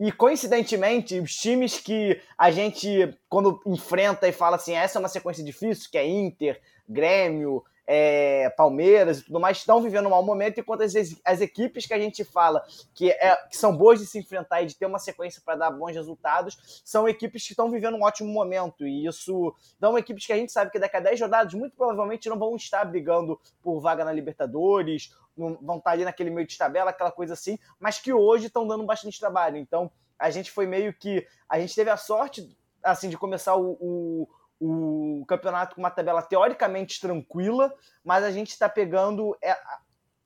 E 0.00 0.10
coincidentemente, 0.10 1.20
os 1.20 1.34
times 1.36 1.78
que 1.78 2.20
a 2.36 2.50
gente, 2.50 3.16
quando 3.28 3.60
enfrenta 3.64 4.26
e 4.26 4.32
fala 4.32 4.56
assim, 4.56 4.74
essa 4.74 4.98
é 4.98 5.00
uma 5.00 5.08
sequência 5.08 5.44
difícil, 5.44 5.88
que 5.90 5.96
é 5.96 6.06
Inter, 6.06 6.60
Grêmio, 6.88 7.62
é, 7.86 8.48
Palmeiras 8.50 9.18
e 9.18 9.24
tudo 9.24 9.38
mais 9.38 9.58
estão 9.58 9.80
vivendo 9.80 10.06
um 10.06 10.10
mau 10.10 10.22
momento, 10.22 10.58
enquanto 10.58 10.82
as, 10.82 10.94
as 11.24 11.40
equipes 11.40 11.86
que 11.86 11.94
a 11.94 11.98
gente 11.98 12.24
fala 12.24 12.64
que, 12.94 13.10
é, 13.10 13.36
que 13.48 13.56
são 13.56 13.76
boas 13.76 13.98
de 13.98 14.06
se 14.06 14.18
enfrentar 14.18 14.62
e 14.62 14.66
de 14.66 14.74
ter 14.74 14.86
uma 14.86 14.98
sequência 14.98 15.42
para 15.44 15.56
dar 15.56 15.70
bons 15.70 15.94
resultados, 15.94 16.82
são 16.84 17.08
equipes 17.08 17.44
que 17.44 17.52
estão 17.52 17.70
vivendo 17.70 17.96
um 17.96 18.02
ótimo 18.02 18.32
momento. 18.32 18.86
E 18.86 19.06
isso 19.06 19.54
são 19.78 19.98
equipes 19.98 20.26
que 20.26 20.32
a 20.32 20.36
gente 20.36 20.52
sabe 20.52 20.70
que 20.70 20.78
daqui 20.78 20.96
a 20.96 21.00
10 21.00 21.20
rodadas, 21.20 21.54
muito 21.54 21.76
provavelmente 21.76 22.28
não 22.28 22.38
vão 22.38 22.56
estar 22.56 22.84
brigando 22.84 23.38
por 23.62 23.80
vaga 23.80 24.04
na 24.04 24.12
Libertadores, 24.12 25.14
vão 25.36 25.78
estar 25.78 25.90
ali 25.90 26.04
naquele 26.04 26.30
meio 26.30 26.46
de 26.46 26.56
tabela, 26.56 26.90
aquela 26.90 27.10
coisa 27.10 27.34
assim, 27.34 27.58
mas 27.78 27.98
que 27.98 28.12
hoje 28.12 28.46
estão 28.46 28.66
dando 28.66 28.84
bastante 28.84 29.18
trabalho. 29.18 29.56
Então, 29.56 29.90
a 30.18 30.30
gente 30.30 30.50
foi 30.50 30.66
meio 30.66 30.94
que. 30.94 31.26
A 31.48 31.58
gente 31.58 31.74
teve 31.74 31.90
a 31.90 31.96
sorte 31.96 32.56
assim 32.82 33.08
de 33.08 33.16
começar 33.16 33.56
o, 33.56 33.76
o 33.80 34.28
o 34.60 35.24
campeonato 35.26 35.74
com 35.74 35.82
uma 35.82 35.90
tabela 35.90 36.22
teoricamente 36.22 37.00
tranquila, 37.00 37.74
mas 38.02 38.24
a 38.24 38.30
gente 38.30 38.50
está 38.50 38.68
pegando 38.68 39.36
é, 39.42 39.56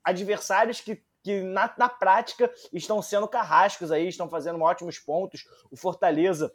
adversários 0.04 0.80
que, 0.80 1.02
que 1.23 1.40
na, 1.42 1.73
na, 1.76 1.88
prática 1.88 2.52
estão 2.73 3.00
sendo 3.02 3.26
carrascos 3.26 3.90
aí, 3.90 4.08
estão 4.08 4.28
fazendo 4.28 4.61
ótimos 4.61 4.99
pontos. 4.99 5.47
O 5.70 5.76
Fortaleza 5.76 6.52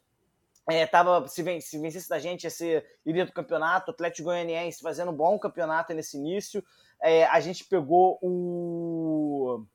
é, 0.70 0.86
tava, 0.86 1.28
se, 1.28 1.44
ven 1.44 1.60
se 1.60 1.78
vencesse 1.78 2.08
da 2.08 2.20
gente, 2.20 2.44
ia 2.44 2.50
ser 2.50 2.86
líder 3.06 3.26
do 3.26 3.34
campeonato, 3.34 3.92
o 3.92 3.94
Atlético 3.94 4.30
Goianiense 4.30 4.82
fazendo 4.82 5.12
um 5.12 5.16
bom 5.16 5.38
campeonato 5.38 5.94
nesse 5.94 6.18
início. 6.18 6.64
É, 7.02 7.26
a 7.26 7.40
gente 7.40 7.66
pegou 7.66 8.18
o 8.22 9.66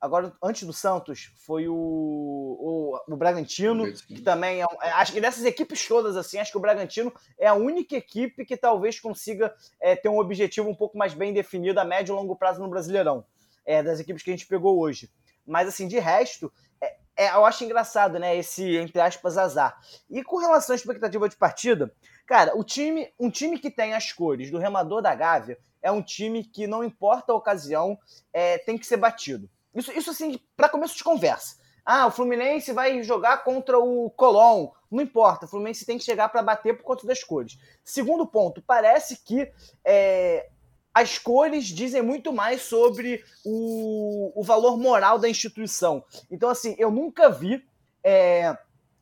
Agora, 0.00 0.32
antes 0.42 0.62
do 0.62 0.72
Santos, 0.72 1.32
foi 1.44 1.66
o, 1.66 1.74
o, 1.74 3.00
o 3.08 3.16
Bragantino, 3.16 3.92
que 3.92 4.20
também 4.20 4.62
é, 4.62 4.66
é, 4.82 4.90
Acho 4.90 5.12
que 5.12 5.20
dessas 5.20 5.44
equipes 5.44 5.86
todas, 5.88 6.16
assim, 6.16 6.38
acho 6.38 6.52
que 6.52 6.56
o 6.56 6.60
Bragantino 6.60 7.12
é 7.36 7.48
a 7.48 7.54
única 7.54 7.96
equipe 7.96 8.44
que 8.44 8.56
talvez 8.56 9.00
consiga 9.00 9.52
é, 9.80 9.96
ter 9.96 10.08
um 10.08 10.18
objetivo 10.18 10.68
um 10.68 10.74
pouco 10.74 10.96
mais 10.96 11.14
bem 11.14 11.32
definido 11.32 11.80
a 11.80 11.84
médio 11.84 12.12
e 12.12 12.16
longo 12.16 12.36
prazo 12.36 12.60
no 12.60 12.68
Brasileirão. 12.68 13.24
É, 13.66 13.82
das 13.82 14.00
equipes 14.00 14.22
que 14.22 14.30
a 14.30 14.32
gente 14.32 14.46
pegou 14.46 14.78
hoje. 14.78 15.10
Mas, 15.46 15.68
assim, 15.68 15.86
de 15.86 15.98
resto, 15.98 16.50
é, 16.80 16.96
é, 17.16 17.28
eu 17.34 17.44
acho 17.44 17.64
engraçado, 17.64 18.18
né? 18.18 18.36
Esse, 18.36 18.76
entre 18.76 19.00
aspas, 19.00 19.36
azar. 19.36 19.78
E 20.08 20.22
com 20.22 20.38
relação 20.38 20.72
à 20.72 20.76
expectativa 20.76 21.28
de 21.28 21.36
partida, 21.36 21.92
cara, 22.26 22.56
o 22.56 22.64
time, 22.64 23.12
um 23.18 23.28
time 23.28 23.58
que 23.58 23.70
tem 23.70 23.92
as 23.92 24.12
cores 24.12 24.50
do 24.50 24.58
remador 24.58 25.02
da 25.02 25.14
Gávea 25.14 25.58
é 25.82 25.90
um 25.90 26.02
time 26.02 26.44
que, 26.44 26.66
não 26.66 26.84
importa 26.84 27.32
a 27.32 27.36
ocasião, 27.36 27.98
é, 28.32 28.58
tem 28.58 28.78
que 28.78 28.86
ser 28.86 28.96
batido. 28.96 29.50
Isso, 29.78 29.92
isso 29.92 30.10
assim, 30.10 30.40
para 30.56 30.68
começo 30.68 30.96
de 30.96 31.04
conversa. 31.04 31.56
Ah, 31.84 32.06
o 32.06 32.10
Fluminense 32.10 32.72
vai 32.72 33.02
jogar 33.02 33.44
contra 33.44 33.78
o 33.78 34.10
Colón. 34.10 34.68
Não 34.90 35.02
importa, 35.02 35.46
o 35.46 35.48
Fluminense 35.48 35.86
tem 35.86 35.96
que 35.96 36.04
chegar 36.04 36.28
para 36.28 36.42
bater 36.42 36.76
por 36.76 36.82
conta 36.82 37.06
das 37.06 37.24
cores. 37.24 37.58
Segundo 37.84 38.26
ponto, 38.26 38.62
parece 38.62 39.16
que 39.24 39.50
é, 39.84 40.48
as 40.92 41.18
cores 41.18 41.66
dizem 41.66 42.02
muito 42.02 42.32
mais 42.32 42.62
sobre 42.62 43.24
o, 43.44 44.32
o 44.34 44.42
valor 44.42 44.76
moral 44.76 45.18
da 45.18 45.28
instituição. 45.28 46.04
Então, 46.30 46.50
assim, 46.50 46.74
eu 46.78 46.90
nunca 46.90 47.30
vi, 47.30 47.64
é, 48.02 48.56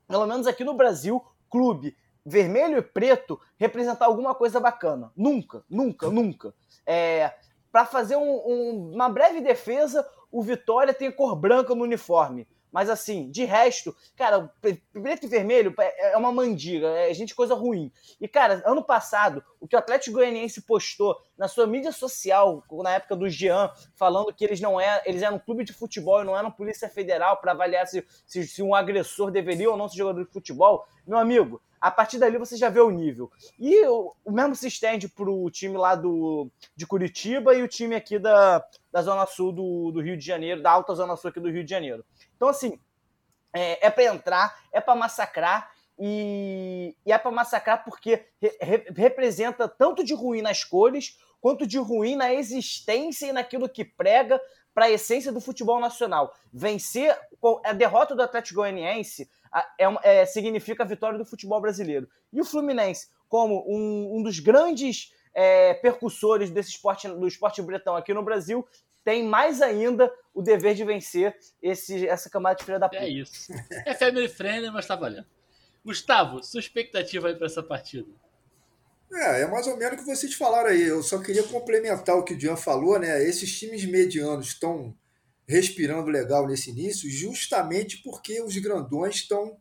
pelo 0.06 0.26
menos 0.26 0.47
aqui 0.47 0.62
no 0.62 0.75
Brasil, 0.75 1.25
clube 1.50 1.97
vermelho 2.26 2.78
e 2.78 2.83
preto 2.83 3.40
representar 3.56 4.06
alguma 4.06 4.35
coisa 4.35 4.59
bacana. 4.59 5.12
Nunca, 5.16 5.64
nunca, 5.71 6.11
nunca. 6.11 6.52
É, 6.85 7.33
para 7.76 7.85
fazer 7.85 8.16
um, 8.16 8.23
um, 8.23 8.90
uma 8.95 9.06
breve 9.11 9.42
defesa, 9.42 10.09
o 10.33 10.42
Vitória 10.42 10.95
tem 10.95 11.12
cor 11.12 11.37
branca 11.37 11.75
no 11.75 11.85
uniforme. 11.85 12.49
Mas 12.76 12.90
assim, 12.90 13.30
de 13.30 13.42
resto, 13.42 13.97
cara, 14.14 14.52
preto 14.92 15.25
e 15.25 15.26
vermelho 15.26 15.75
é, 15.80 16.12
é 16.12 16.16
uma 16.18 16.30
mandiga, 16.30 16.87
é 16.88 17.14
gente 17.14 17.35
coisa 17.35 17.54
ruim. 17.54 17.90
E, 18.21 18.28
cara, 18.28 18.62
ano 18.66 18.85
passado, 18.85 19.42
o 19.59 19.66
que 19.66 19.75
o 19.75 19.78
Atlético 19.78 20.16
Goianiense 20.16 20.61
postou 20.61 21.16
na 21.38 21.49
sua 21.49 21.66
mídia 21.66 21.90
social, 21.90 22.62
na 22.71 22.90
época 22.90 23.16
do 23.16 23.30
Jean, 23.30 23.71
falando 23.95 24.30
que 24.30 24.45
eles 24.45 24.61
não 24.61 24.78
eram, 24.78 25.02
eles 25.06 25.23
eram 25.23 25.37
um 25.37 25.38
clube 25.38 25.64
de 25.64 25.73
futebol 25.73 26.21
e 26.21 26.26
não 26.26 26.37
eram 26.37 26.50
polícia 26.50 26.87
federal 26.87 27.38
para 27.38 27.52
avaliar 27.52 27.87
se, 27.87 28.06
se, 28.26 28.47
se 28.47 28.62
um 28.62 28.75
agressor 28.75 29.30
deveria 29.30 29.71
ou 29.71 29.76
não 29.78 29.88
ser 29.88 29.97
jogador 29.97 30.26
de 30.26 30.30
futebol, 30.30 30.87
meu 31.06 31.16
amigo, 31.16 31.62
a 31.80 31.90
partir 31.90 32.18
dali 32.18 32.37
você 32.37 32.56
já 32.56 32.68
vê 32.68 32.80
o 32.80 32.90
nível. 32.90 33.30
E 33.59 33.87
o, 33.87 34.12
o 34.25 34.33
mesmo 34.33 34.54
se 34.54 34.68
estende 34.68 35.09
para 35.09 35.30
o 35.30 35.50
time 35.50 35.78
lá 35.78 35.95
do, 35.95 36.50
de 36.75 36.87
Curitiba 36.87 37.54
e 37.54 37.62
o 37.62 37.68
time 37.68 37.95
aqui 37.95 38.18
da, 38.18 38.62
da 38.96 39.02
Zona 39.02 39.26
Sul 39.26 39.52
do, 39.52 39.90
do 39.92 40.00
Rio 40.00 40.16
de 40.16 40.24
Janeiro, 40.24 40.62
da 40.62 40.70
alta 40.70 40.94
Zona 40.94 41.16
Sul 41.16 41.28
aqui 41.28 41.38
do 41.38 41.50
Rio 41.50 41.62
de 41.62 41.68
Janeiro. 41.68 42.02
Então, 42.34 42.48
assim, 42.48 42.80
é, 43.52 43.88
é 43.88 43.90
para 43.90 44.04
entrar, 44.04 44.58
é 44.72 44.80
para 44.80 44.94
massacrar 44.94 45.70
e, 45.98 46.96
e 47.04 47.12
é 47.12 47.18
para 47.18 47.30
massacrar 47.30 47.84
porque 47.84 48.24
re, 48.40 48.56
re, 48.58 48.86
representa 48.96 49.68
tanto 49.68 50.02
de 50.02 50.14
ruim 50.14 50.40
nas 50.40 50.64
cores 50.64 51.18
quanto 51.42 51.66
de 51.66 51.76
ruim 51.76 52.16
na 52.16 52.32
existência 52.32 53.26
e 53.26 53.32
naquilo 53.34 53.68
que 53.68 53.84
prega 53.84 54.40
para 54.72 54.86
a 54.86 54.90
essência 54.90 55.30
do 55.30 55.42
futebol 55.42 55.78
nacional. 55.78 56.34
Vencer 56.50 57.14
a 57.66 57.74
derrota 57.74 58.14
do 58.14 58.22
Atlético 58.22 58.60
Goianiense 58.60 59.28
é, 59.78 60.20
é, 60.20 60.24
significa 60.24 60.84
a 60.84 60.86
vitória 60.86 61.18
do 61.18 61.26
futebol 61.26 61.60
brasileiro. 61.60 62.08
E 62.32 62.40
o 62.40 62.46
Fluminense, 62.46 63.08
como 63.28 63.62
um, 63.68 64.16
um 64.16 64.22
dos 64.22 64.38
grandes 64.38 65.12
é, 65.37 65.75
percussores 65.75 66.49
desse 66.49 66.71
esporte, 66.71 67.07
do 67.07 67.28
esporte 67.28 67.61
bretão 67.61 67.95
aqui 67.95 68.14
no 68.14 68.23
Brasil, 68.23 68.66
tem 69.05 69.23
mais 69.23 69.61
ainda 69.61 70.11
o 70.33 70.40
dever 70.40 70.75
de 70.75 70.83
vencer 70.83 71.37
esse, 71.62 72.09
essa 72.09 72.31
camada 72.31 72.57
de 72.57 72.64
filha 72.64 72.78
da 72.78 72.88
puta. 72.88 73.02
É 73.02 73.09
isso. 73.09 73.52
É 73.85 73.93
family 73.93 74.28
friendly, 74.28 74.71
mas 74.71 74.87
tá 74.87 74.97
valendo. 74.97 75.26
Gustavo, 75.85 76.43
sua 76.43 76.59
expectativa 76.59 77.28
aí 77.28 77.37
para 77.37 77.47
essa 77.47 77.62
partida? 77.62 78.09
É, 79.12 79.43
é 79.43 79.47
mais 79.47 79.66
ou 79.66 79.76
menos 79.76 80.00
o 80.00 80.05
que 80.05 80.16
vocês 80.16 80.33
falaram 80.35 80.71
aí. 80.71 80.83
Eu 80.83 81.02
só 81.02 81.19
queria 81.19 81.43
complementar 81.43 82.16
o 82.16 82.25
que 82.25 82.33
o 82.33 82.40
Jean 82.40 82.57
falou, 82.57 82.99
né? 82.99 83.23
Esses 83.23 83.57
times 83.59 83.85
medianos 83.85 84.49
estão 84.49 84.97
respirando 85.47 86.09
legal 86.09 86.47
nesse 86.47 86.71
início, 86.71 87.09
justamente 87.11 87.99
porque 88.02 88.40
os 88.40 88.57
grandões 88.57 89.16
estão 89.16 89.57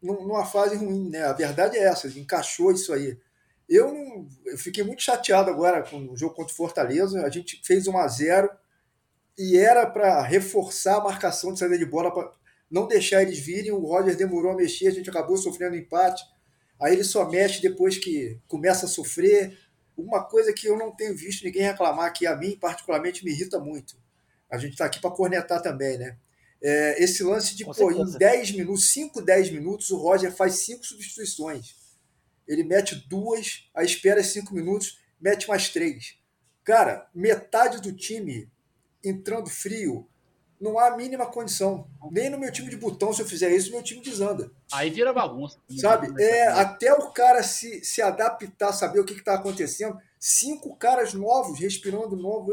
numa 0.00 0.44
fase 0.44 0.76
ruim, 0.76 1.08
né? 1.08 1.24
A 1.24 1.32
verdade 1.32 1.76
é 1.78 1.84
essa, 1.84 2.06
encaixou 2.08 2.70
isso 2.70 2.92
aí. 2.92 3.18
Eu, 3.68 3.92
não, 3.92 4.28
eu 4.46 4.56
fiquei 4.56 4.82
muito 4.82 5.02
chateado 5.02 5.50
agora 5.50 5.82
com 5.82 6.10
o 6.10 6.16
jogo 6.16 6.34
contra 6.34 6.52
o 6.52 6.56
Fortaleza. 6.56 7.22
A 7.24 7.30
gente 7.30 7.60
fez 7.64 7.86
1 7.86 7.98
a 7.98 8.08
0 8.08 8.50
e 9.38 9.56
era 9.58 9.86
para 9.86 10.22
reforçar 10.22 10.96
a 10.96 11.04
marcação 11.04 11.52
de 11.52 11.58
saída 11.58 11.78
de 11.78 11.84
bola 11.84 12.12
para 12.12 12.32
não 12.70 12.86
deixar 12.86 13.22
eles 13.22 13.38
virem. 13.38 13.72
O 13.72 13.80
Roger 13.80 14.16
demorou 14.16 14.52
a 14.52 14.56
mexer, 14.56 14.88
a 14.88 14.92
gente 14.92 15.10
acabou 15.10 15.36
sofrendo 15.36 15.76
empate. 15.76 16.24
Aí 16.80 16.94
ele 16.94 17.04
só 17.04 17.28
mexe 17.28 17.60
depois 17.60 17.98
que 17.98 18.40
começa 18.46 18.86
a 18.86 18.88
sofrer. 18.88 19.58
Uma 19.96 20.24
coisa 20.24 20.52
que 20.52 20.66
eu 20.66 20.78
não 20.78 20.94
tenho 20.94 21.14
visto 21.16 21.44
ninguém 21.44 21.62
reclamar, 21.62 22.12
que 22.12 22.26
a 22.26 22.36
mim 22.36 22.56
particularmente 22.56 23.24
me 23.24 23.32
irrita 23.32 23.58
muito 23.58 23.96
a 24.50 24.56
gente 24.56 24.72
está 24.72 24.86
aqui 24.86 25.00
para 25.00 25.10
cornetar 25.10 25.60
também, 25.60 25.98
né? 25.98 26.16
É, 26.60 27.02
esse 27.02 27.22
lance 27.22 27.54
de, 27.54 27.64
pô, 27.64 27.92
em 27.92 28.18
10 28.18 28.52
minutos, 28.52 28.88
5, 28.90 29.22
10 29.22 29.50
minutos, 29.50 29.90
o 29.90 29.96
Roger 29.96 30.34
faz 30.34 30.54
cinco 30.56 30.84
substituições. 30.84 31.76
Ele 32.48 32.64
mete 32.64 32.94
duas, 33.08 33.68
aí 33.74 33.84
espera 33.84 34.24
5 34.24 34.52
minutos, 34.54 34.98
mete 35.20 35.46
mais 35.46 35.68
três. 35.68 36.16
Cara, 36.64 37.08
metade 37.14 37.80
do 37.80 37.92
time 37.92 38.50
entrando 39.04 39.48
frio, 39.48 40.08
não 40.60 40.78
há 40.78 40.88
a 40.88 40.96
mínima 40.96 41.26
condição. 41.26 41.86
Nem 42.10 42.28
no 42.30 42.38
meu 42.38 42.50
time 42.50 42.68
de 42.68 42.76
botão, 42.76 43.12
se 43.12 43.22
eu 43.22 43.26
fizer 43.26 43.50
isso, 43.54 43.70
meu 43.70 43.82
time 43.82 44.02
desanda. 44.02 44.50
Aí 44.72 44.90
vira 44.90 45.12
bagunça. 45.12 45.58
Sabe? 45.78 46.08
É, 46.20 46.48
até 46.48 46.92
o 46.92 47.12
cara 47.12 47.42
se, 47.42 47.84
se 47.84 48.02
adaptar, 48.02 48.72
saber 48.72 49.00
o 49.00 49.04
que 49.04 49.12
está 49.12 49.34
acontecendo. 49.34 49.96
Cinco 50.18 50.74
caras 50.76 51.14
novos, 51.14 51.60
respirando 51.60 52.16
novo. 52.16 52.52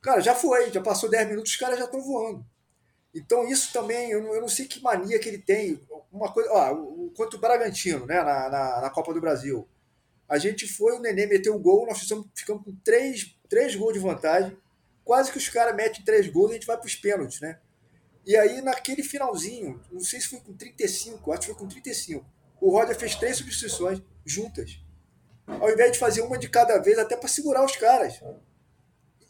Cara, 0.00 0.20
já 0.20 0.34
foi, 0.34 0.70
já 0.70 0.80
passou 0.80 1.10
10 1.10 1.28
minutos, 1.28 1.52
os 1.52 1.56
caras 1.56 1.78
já 1.78 1.84
estão 1.84 2.00
voando. 2.00 2.44
Então, 3.14 3.46
isso 3.46 3.72
também, 3.72 4.10
eu 4.10 4.22
não, 4.22 4.34
eu 4.34 4.40
não, 4.40 4.48
sei 4.48 4.66
que 4.66 4.82
mania 4.82 5.18
que 5.18 5.28
ele 5.28 5.38
tem. 5.38 5.80
Uma 6.10 6.32
coisa, 6.32 6.50
ó, 6.50 6.72
o, 6.72 7.12
quanto 7.16 7.36
o 7.36 7.40
Bragantino, 7.40 8.04
né, 8.06 8.22
na, 8.22 8.48
na, 8.48 8.80
na, 8.80 8.90
Copa 8.90 9.14
do 9.14 9.20
Brasil. 9.20 9.68
A 10.28 10.36
gente 10.38 10.66
foi, 10.66 10.94
o 10.94 11.00
Nenê 11.00 11.26
meteu 11.26 11.54
o 11.54 11.58
gol, 11.58 11.86
nós 11.86 12.00
ficamos, 12.00 12.26
ficamos 12.34 12.64
com 12.64 12.74
três, 12.82 13.36
três 13.48 13.76
gols 13.76 13.92
de 13.92 14.00
vantagem. 14.00 14.56
Quase 15.04 15.30
que 15.30 15.38
os 15.38 15.48
caras 15.48 15.76
metem 15.76 16.04
três 16.04 16.26
gols 16.28 16.48
e 16.48 16.52
a 16.52 16.54
gente 16.54 16.66
vai 16.66 16.76
para 16.76 16.86
os 16.86 16.96
pênaltis, 16.96 17.40
né? 17.40 17.60
E 18.26 18.36
aí, 18.36 18.62
naquele 18.62 19.02
finalzinho, 19.02 19.80
não 19.92 20.00
sei 20.00 20.20
se 20.20 20.28
foi 20.28 20.40
com 20.40 20.54
35, 20.54 21.30
acho 21.30 21.40
que 21.40 21.46
foi 21.48 21.54
com 21.54 21.68
35, 21.68 22.24
o 22.60 22.70
Roger 22.70 22.96
fez 22.98 23.14
três 23.14 23.36
substituições 23.36 24.00
juntas. 24.24 24.80
Ao 25.46 25.70
invés 25.70 25.92
de 25.92 25.98
fazer 25.98 26.22
uma 26.22 26.38
de 26.38 26.48
cada 26.48 26.78
vez, 26.78 26.98
até 26.98 27.16
para 27.16 27.28
segurar 27.28 27.62
os 27.64 27.76
caras. 27.76 28.18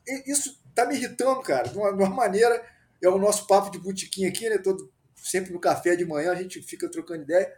E 0.07 0.31
isso 0.31 0.63
tá 0.75 0.87
me 0.87 0.95
irritando, 0.95 1.43
cara, 1.43 1.69
de 1.69 1.77
uma, 1.77 1.93
de 1.93 2.03
uma 2.03 2.11
maneira. 2.11 2.65
É 3.05 3.09
o 3.09 3.19
nosso 3.19 3.47
papo 3.47 3.71
de 3.71 3.79
botiquim 3.79 4.27
aqui, 4.27 4.49
né? 4.49 4.59
Todo, 4.59 4.93
sempre 5.17 5.53
no 5.53 5.61
café 5.61 5.95
de 5.97 6.05
manhã 6.05 6.33
a 6.33 6.35
gente 6.35 6.63
fica 6.63 6.91
trocando 6.91 7.23
ideia. 7.23 7.53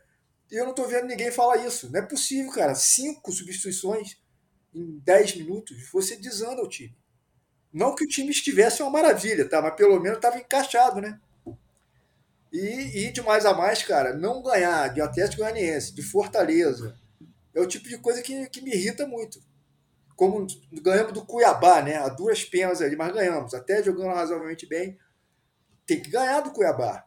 E 0.50 0.56
eu 0.56 0.64
não 0.64 0.74
tô 0.74 0.84
vendo 0.86 1.06
ninguém 1.06 1.30
falar 1.30 1.64
isso. 1.66 1.90
Não 1.90 2.00
é 2.00 2.02
possível, 2.02 2.50
cara. 2.52 2.74
Cinco 2.74 3.32
substituições 3.32 4.16
em 4.74 4.98
dez 5.04 5.34
minutos, 5.34 5.88
você 5.90 6.16
desanda 6.16 6.62
o 6.62 6.68
time. 6.68 6.96
Não 7.72 7.94
que 7.94 8.04
o 8.04 8.08
time 8.08 8.30
estivesse 8.30 8.82
uma 8.82 8.90
maravilha, 8.90 9.48
tá? 9.48 9.60
Mas 9.62 9.74
pelo 9.74 9.98
menos 10.00 10.18
estava 10.18 10.38
encaixado, 10.38 11.00
né? 11.00 11.18
E, 12.52 13.06
e 13.06 13.12
de 13.12 13.22
mais 13.22 13.44
a 13.44 13.52
mais, 13.54 13.82
cara, 13.82 14.14
não 14.14 14.42
ganhar 14.42 14.88
de 14.88 15.00
Atlético 15.00 15.42
Goianiense, 15.42 15.94
de 15.94 16.02
Fortaleza, 16.02 16.98
é 17.54 17.60
o 17.60 17.66
tipo 17.66 17.88
de 17.88 17.98
coisa 17.98 18.22
que, 18.22 18.48
que 18.48 18.60
me 18.62 18.70
irrita 18.72 19.06
muito. 19.06 19.40
como 20.16 20.46
ganhamos 20.72 21.12
do 21.12 21.24
Cuiabá, 21.26 21.82
né? 21.82 21.96
A 21.96 22.08
duas 22.08 22.44
penas 22.44 22.80
ali, 22.82 22.96
mas 22.96 23.12
ganhamos, 23.12 23.54
até 23.54 23.82
jogando 23.82 24.14
razoavelmente 24.14 24.66
bem. 24.66 24.98
Tem 25.86 26.00
que 26.00 26.10
ganhar 26.10 26.40
do 26.40 26.50
Cuiabá, 26.50 27.06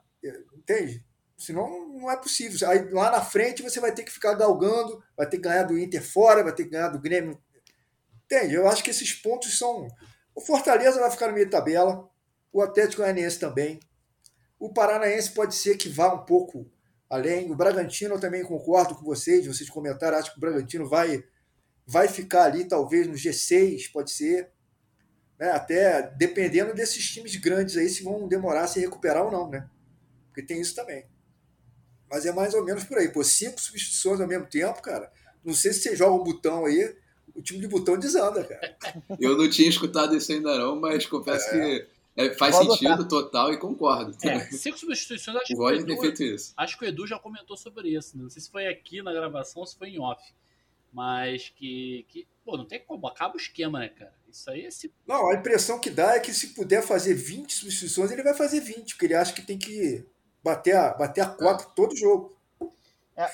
entende? 0.56 1.04
Senão 1.38 1.88
não 1.88 2.12
é 2.12 2.18
possível. 2.18 2.70
Aí 2.70 2.90
lá 2.92 3.12
na 3.12 3.22
frente 3.22 3.62
você 3.64 3.80
vai 3.80 3.94
ter 3.94 4.04
que 4.04 4.12
ficar 4.12 4.34
galgando, 4.34 5.04
vai 5.16 5.28
ter 5.28 5.38
que 5.38 5.44
ganhar 5.44 5.64
do 5.64 5.78
Inter 5.78 6.04
fora, 6.04 6.44
vai 6.44 6.54
ter 6.54 6.66
que 6.66 6.72
ganhar 6.72 6.90
do 6.90 7.00
Grêmio. 7.00 7.42
Entende? 8.26 8.56
Eu 8.56 8.68
acho 8.68 8.84
que 8.84 8.90
esses 8.90 9.14
pontos 9.14 9.58
são. 9.58 9.88
O 10.36 10.42
Fortaleza 10.42 11.00
vai 11.00 11.10
ficar 11.10 11.28
no 11.28 11.34
meio 11.34 11.50
da 11.50 11.58
tabela, 11.58 12.10
o 12.52 12.62
Atlético 12.62 13.02
Goianiense 13.02 13.40
também. 13.40 13.80
O 14.60 14.74
Paranaense 14.74 15.32
pode 15.32 15.56
ser 15.56 15.78
que 15.78 15.88
vá 15.88 16.14
um 16.14 16.26
pouco 16.26 16.70
além. 17.10 17.50
O 17.50 17.56
Bragantino 17.56 18.16
eu 18.16 18.20
também 18.20 18.44
concordo 18.44 18.96
com 18.96 19.04
vocês, 19.04 19.48
vocês 19.48 19.70
comentaram, 19.70 20.18
acho 20.18 20.32
que 20.32 20.38
o 20.38 20.42
Bragantino 20.42 20.88
vai 20.88 21.24
vai 21.88 22.08
ficar 22.08 22.44
ali 22.44 22.66
talvez 22.66 23.08
no 23.08 23.14
G6, 23.14 23.92
pode 23.92 24.12
ser. 24.12 24.52
Né? 25.40 25.52
Até 25.52 26.02
dependendo 26.18 26.74
desses 26.74 27.08
times 27.10 27.36
grandes 27.38 27.78
aí, 27.78 27.88
se 27.88 28.04
vão 28.04 28.28
demorar 28.28 28.64
a 28.64 28.68
se 28.68 28.80
recuperar 28.80 29.26
ou 29.26 29.32
não, 29.32 29.50
né? 29.50 29.68
Porque 30.28 30.44
tem 30.44 30.60
isso 30.60 30.76
também. 30.76 31.06
Mas 32.10 32.26
é 32.26 32.32
mais 32.32 32.54
ou 32.54 32.64
menos 32.64 32.84
por 32.84 32.98
aí. 32.98 33.10
Pô, 33.10 33.24
cinco 33.24 33.62
substituições 33.62 34.20
ao 34.20 34.28
mesmo 34.28 34.48
tempo, 34.48 34.82
cara. 34.82 35.12
Não 35.44 35.54
sei 35.54 35.72
se 35.72 35.82
você 35.82 35.96
joga 35.96 36.22
um 36.22 36.24
botão 36.24 36.66
aí, 36.66 36.96
o 37.36 37.42
time 37.42 37.60
de 37.60 37.68
botão 37.68 37.98
desanda, 37.98 38.44
cara. 38.44 38.78
Eu 39.20 39.38
não 39.38 39.50
tinha 39.50 39.70
escutado 39.70 40.16
isso 40.16 40.32
ainda 40.32 40.58
não, 40.58 40.80
mas 40.80 41.06
confesso 41.06 41.48
é. 41.50 41.52
que 41.52 41.88
é, 42.16 42.34
faz 42.34 42.56
Vou 42.56 42.72
sentido 42.72 42.92
adotar. 42.92 43.08
total 43.08 43.54
e 43.54 43.58
concordo. 43.58 44.18
É, 44.24 44.40
cinco 44.52 44.78
substituições, 44.78 45.38
acho 45.38 45.54
o 45.54 45.56
que 45.56 45.62
o 45.62 45.70
Edu, 45.70 46.02
feito 46.02 46.24
isso. 46.24 46.54
Acho 46.58 46.78
que 46.78 46.84
o 46.84 46.88
Edu 46.88 47.08
já 47.08 47.18
comentou 47.18 47.56
sobre 47.56 47.90
isso. 47.90 48.18
Né? 48.18 48.24
Não 48.24 48.30
sei 48.30 48.42
se 48.42 48.52
foi 48.52 48.68
aqui 48.68 49.02
na 49.02 49.14
gravação 49.14 49.62
ou 49.62 49.66
se 49.66 49.78
foi 49.78 49.90
em 49.90 50.00
off. 50.00 50.22
Mas 50.92 51.50
que, 51.56 52.06
que, 52.10 52.28
pô, 52.50 52.58
não 52.58 52.66
tem 52.66 52.80
como, 52.80 53.08
acaba 53.08 53.36
o 53.36 53.38
esquema, 53.38 53.80
né, 53.80 53.90
cara? 53.90 54.14
Isso 54.28 54.50
aí 54.50 54.66
é 54.66 54.72
se... 54.72 54.92
Não, 55.06 55.30
a 55.30 55.36
impressão 55.36 55.80
que 55.80 55.90
dá 55.90 56.16
é 56.16 56.20
que 56.20 56.34
se 56.34 56.48
puder 56.48 56.82
fazer 56.82 57.14
20 57.14 57.54
substituições, 57.54 58.12
ele 58.12 58.24
vai 58.24 58.34
fazer 58.34 58.60
20, 58.60 58.94
porque 58.94 59.06
ele 59.06 59.16
acha 59.16 59.34
que 59.34 59.42
tem 59.42 59.58
que 59.58 60.06
bater 60.44 60.76
a, 60.76 60.94
bater 60.94 61.22
a 61.22 61.28
cota 61.28 61.64
é. 61.64 61.68
todo 61.76 61.96
jogo. 61.96 62.36
É, 63.16 63.28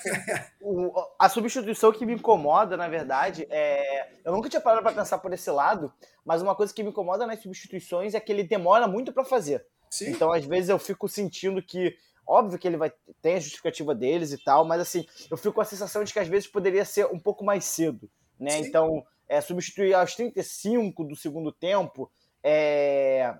o, 0.61 0.91
a 1.19 1.29
substituição 1.29 1.91
que 1.91 2.05
me 2.05 2.13
incomoda, 2.13 2.75
na 2.75 2.87
verdade, 2.87 3.47
é. 3.49 4.09
Eu 4.25 4.33
nunca 4.33 4.49
tinha 4.49 4.59
parado 4.59 4.81
para 4.81 4.95
pensar 4.95 5.19
por 5.19 5.31
esse 5.31 5.49
lado, 5.51 5.93
mas 6.25 6.41
uma 6.41 6.55
coisa 6.55 6.73
que 6.73 6.83
me 6.83 6.89
incomoda 6.89 7.27
nas 7.27 7.41
substituições 7.41 8.15
é 8.15 8.19
que 8.19 8.31
ele 8.31 8.43
demora 8.43 8.87
muito 8.87 9.13
para 9.13 9.23
fazer. 9.23 9.65
Sim. 9.89 10.09
Então, 10.09 10.33
às 10.33 10.43
vezes, 10.43 10.69
eu 10.69 10.79
fico 10.79 11.07
sentindo 11.07 11.61
que. 11.61 11.95
Óbvio 12.27 12.57
que 12.57 12.67
ele 12.67 12.77
vai 12.77 12.91
ter 13.21 13.35
a 13.35 13.39
justificativa 13.39 13.93
deles 13.93 14.33
e 14.33 14.43
tal, 14.43 14.65
mas 14.65 14.81
assim, 14.81 15.05
eu 15.29 15.37
fico 15.37 15.53
com 15.53 15.61
a 15.61 15.65
sensação 15.65 16.03
de 16.03 16.11
que 16.11 16.17
às 16.17 16.27
vezes 16.27 16.47
poderia 16.47 16.83
ser 16.83 17.05
um 17.05 17.19
pouco 17.19 17.45
mais 17.45 17.63
cedo. 17.65 18.09
Né? 18.39 18.51
Sim. 18.51 18.67
Então, 18.67 19.05
é, 19.27 19.41
substituir 19.41 19.93
aos 19.93 20.15
35 20.15 21.03
do 21.03 21.15
segundo 21.15 21.51
tempo. 21.51 22.11
É, 22.43 23.35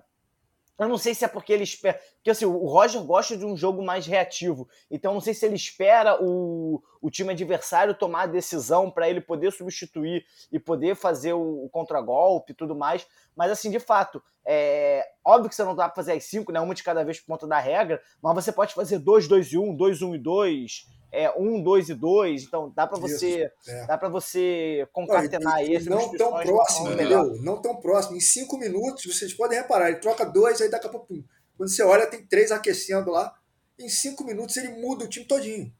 eu 0.78 0.88
não 0.88 0.98
sei 0.98 1.14
se 1.14 1.24
é 1.24 1.28
porque 1.28 1.52
ele 1.52 1.64
espera. 1.64 1.98
Porque 2.16 2.30
assim, 2.30 2.44
o 2.44 2.66
Roger 2.66 3.02
gosta 3.02 3.36
de 3.36 3.46
um 3.46 3.56
jogo 3.56 3.82
mais 3.82 4.06
reativo. 4.06 4.68
Então 4.90 5.14
não 5.14 5.20
sei 5.20 5.32
se 5.32 5.46
ele 5.46 5.54
espera 5.54 6.22
o, 6.22 6.82
o 7.00 7.10
time 7.10 7.30
adversário 7.32 7.94
tomar 7.94 8.22
a 8.22 8.26
decisão 8.26 8.90
para 8.90 9.08
ele 9.08 9.20
poder 9.20 9.52
substituir 9.52 10.26
e 10.52 10.58
poder 10.58 10.94
fazer 10.94 11.32
o, 11.32 11.64
o 11.64 11.68
contragolpe 11.70 12.52
e 12.52 12.54
tudo 12.54 12.74
mais. 12.74 13.06
Mas 13.34 13.50
assim, 13.50 13.70
de 13.70 13.80
fato, 13.80 14.22
é 14.44 15.08
óbvio 15.24 15.48
que 15.48 15.54
você 15.54 15.64
não 15.64 15.74
dá 15.74 15.88
para 15.88 15.96
fazer 15.96 16.12
as 16.12 16.24
cinco, 16.24 16.52
né? 16.52 16.60
Uma 16.60 16.74
de 16.74 16.82
cada 16.82 17.04
vez 17.04 17.20
por 17.20 17.26
conta 17.26 17.46
da 17.46 17.58
regra, 17.58 18.02
mas 18.20 18.34
você 18.34 18.52
pode 18.52 18.74
fazer 18.74 18.98
dois, 18.98 19.26
dois 19.26 19.50
e 19.52 19.56
um, 19.56 19.74
dois, 19.74 20.02
um 20.02 20.14
e 20.14 20.18
dois 20.18 20.86
é, 21.16 21.32
um, 21.36 21.62
dois 21.62 21.88
e 21.88 21.94
dois, 21.94 22.42
então 22.42 22.70
dá 22.76 22.86
para 22.86 22.98
você 22.98 23.50
é. 23.66 23.86
dá 23.86 23.96
para 23.96 24.08
você 24.08 24.86
concatenar 24.92 25.62
esse. 25.62 25.88
Não 25.88 26.10
tão 26.12 26.30
próximo, 26.32 26.92
entendeu? 26.92 27.36
Não 27.40 27.60
tão 27.60 27.76
próximo. 27.76 28.16
Em 28.16 28.20
cinco 28.20 28.58
minutos, 28.58 29.04
vocês 29.04 29.32
podem 29.32 29.58
reparar, 29.58 29.88
ele 29.88 30.00
troca 30.00 30.26
dois, 30.26 30.60
aí 30.60 30.70
daqui 30.70 30.86
a 30.86 30.90
pouco, 30.90 31.08
quando 31.56 31.70
você 31.70 31.82
olha, 31.82 32.06
tem 32.06 32.26
três 32.26 32.52
aquecendo 32.52 33.10
lá. 33.10 33.34
Em 33.78 33.88
cinco 33.88 34.24
minutos 34.24 34.56
ele 34.58 34.80
muda 34.80 35.04
o 35.04 35.08
time 35.08 35.26
todinho. 35.26 35.72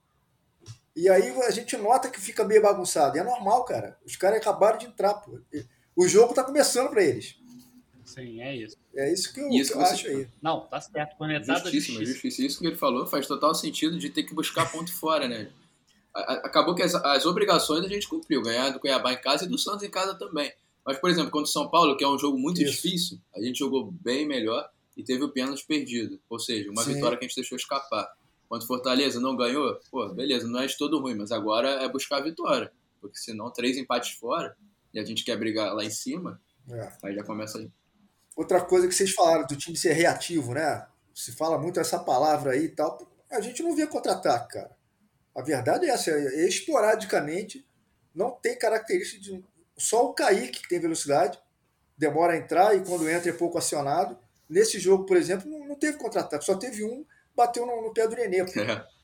E 0.94 1.10
aí 1.10 1.28
a 1.42 1.50
gente 1.50 1.76
nota 1.76 2.08
que 2.08 2.18
fica 2.18 2.42
meio 2.42 2.62
bagunçado. 2.62 3.16
E 3.16 3.20
é 3.20 3.22
normal, 3.22 3.64
cara. 3.66 3.98
Os 4.06 4.16
caras 4.16 4.40
acabaram 4.40 4.78
de 4.78 4.86
entrar, 4.86 5.14
pô. 5.14 5.38
O 5.94 6.08
jogo 6.08 6.32
tá 6.32 6.42
começando 6.42 6.88
para 6.88 7.02
eles. 7.02 7.36
Sim, 8.06 8.40
é 8.40 8.56
isso. 8.56 8.76
É 8.94 9.12
isso 9.12 9.34
que 9.34 9.40
eu, 9.40 9.48
isso 9.50 9.72
que 9.72 9.78
eu 9.78 9.82
acho 9.82 10.06
aí. 10.06 10.28
Não, 10.40 10.60
tá 10.60 10.80
certo. 10.80 11.16
Conectado 11.16 11.62
justíssimo, 11.64 12.04
justíssimo. 12.04 12.46
Isso 12.46 12.58
que 12.60 12.66
ele 12.66 12.76
falou 12.76 13.06
faz 13.06 13.26
total 13.26 13.54
sentido 13.54 13.98
de 13.98 14.08
ter 14.08 14.22
que 14.22 14.34
buscar 14.34 14.70
ponto 14.70 14.92
fora, 14.92 15.28
né? 15.28 15.50
Acabou 16.14 16.74
que 16.74 16.82
as, 16.82 16.94
as, 16.94 17.26
obrigações 17.26 17.84
a 17.84 17.88
gente 17.88 18.08
cumpriu, 18.08 18.40
ganhar 18.40 18.70
do 18.70 18.80
Cuiabá 18.80 19.12
em 19.12 19.20
casa 19.20 19.44
e 19.44 19.48
do 19.48 19.58
Santos 19.58 19.82
em 19.82 19.90
casa 19.90 20.14
também. 20.14 20.50
Mas, 20.84 20.98
por 20.98 21.10
exemplo, 21.10 21.30
contra 21.30 21.48
o 21.48 21.52
São 21.52 21.68
Paulo, 21.68 21.96
que 21.96 22.04
é 22.04 22.08
um 22.08 22.18
jogo 22.18 22.38
muito 22.38 22.62
isso. 22.62 22.72
difícil, 22.72 23.18
a 23.34 23.42
gente 23.42 23.58
jogou 23.58 23.90
bem 23.90 24.26
melhor 24.26 24.66
e 24.96 25.02
teve 25.02 25.24
o 25.24 25.28
pênalti 25.28 25.66
perdido. 25.66 26.18
Ou 26.30 26.38
seja, 26.38 26.70
uma 26.70 26.84
Sim. 26.84 26.94
vitória 26.94 27.18
que 27.18 27.24
a 27.24 27.28
gente 27.28 27.36
deixou 27.36 27.56
escapar. 27.56 28.08
Quanto 28.48 28.66
Fortaleza 28.66 29.20
não 29.20 29.36
ganhou, 29.36 29.78
pô, 29.90 30.08
beleza, 30.08 30.46
não 30.46 30.60
é 30.60 30.66
de 30.66 30.78
todo 30.78 31.00
ruim, 31.00 31.16
mas 31.16 31.32
agora 31.32 31.68
é 31.82 31.88
buscar 31.88 32.18
a 32.18 32.22
vitória. 32.22 32.72
Porque 33.00 33.18
senão, 33.18 33.50
três 33.50 33.76
empates 33.76 34.12
fora 34.12 34.56
e 34.94 35.00
a 35.00 35.04
gente 35.04 35.24
quer 35.24 35.36
brigar 35.36 35.74
lá 35.74 35.84
em 35.84 35.90
cima, 35.90 36.40
é. 36.70 36.92
aí 37.02 37.14
já 37.14 37.24
começa. 37.24 37.70
Outra 38.36 38.60
coisa 38.60 38.86
que 38.86 38.94
vocês 38.94 39.10
falaram 39.12 39.46
do 39.46 39.56
time 39.56 39.76
ser 39.76 39.94
reativo, 39.94 40.52
né? 40.52 40.86
Se 41.14 41.32
fala 41.32 41.58
muito 41.58 41.80
essa 41.80 41.98
palavra 41.98 42.52
aí 42.52 42.66
e 42.66 42.68
tal. 42.68 42.98
A 43.30 43.40
gente 43.40 43.62
não 43.62 43.74
via 43.74 43.86
contra-ataque, 43.86 44.52
cara. 44.52 44.76
A 45.34 45.42
verdade 45.42 45.86
é 45.86 45.90
essa, 45.90 46.10
é 46.10 46.46
esporadicamente 46.46 47.66
não 48.16 48.30
tem 48.30 48.58
característica 48.58 49.22
de. 49.22 49.44
Só 49.76 50.06
o 50.06 50.14
Kaique 50.14 50.62
que 50.62 50.68
tem 50.68 50.80
velocidade, 50.80 51.38
demora 51.98 52.32
a 52.32 52.36
entrar 52.38 52.74
e 52.74 52.82
quando 52.82 53.08
entra 53.08 53.28
é 53.28 53.34
pouco 53.34 53.58
acionado. 53.58 54.18
Nesse 54.48 54.78
jogo, 54.78 55.04
por 55.04 55.18
exemplo, 55.18 55.50
não, 55.50 55.74
teve 55.74 55.98
contra-ataque, 55.98 56.44
só 56.44 56.56
teve 56.56 56.82
um, 56.82 57.04
bateu 57.34 57.66
no, 57.66 57.82
no 57.82 57.92
pé 57.92 58.08
do 58.08 58.16
Nenê. 58.16 58.38
É. 58.40 58.46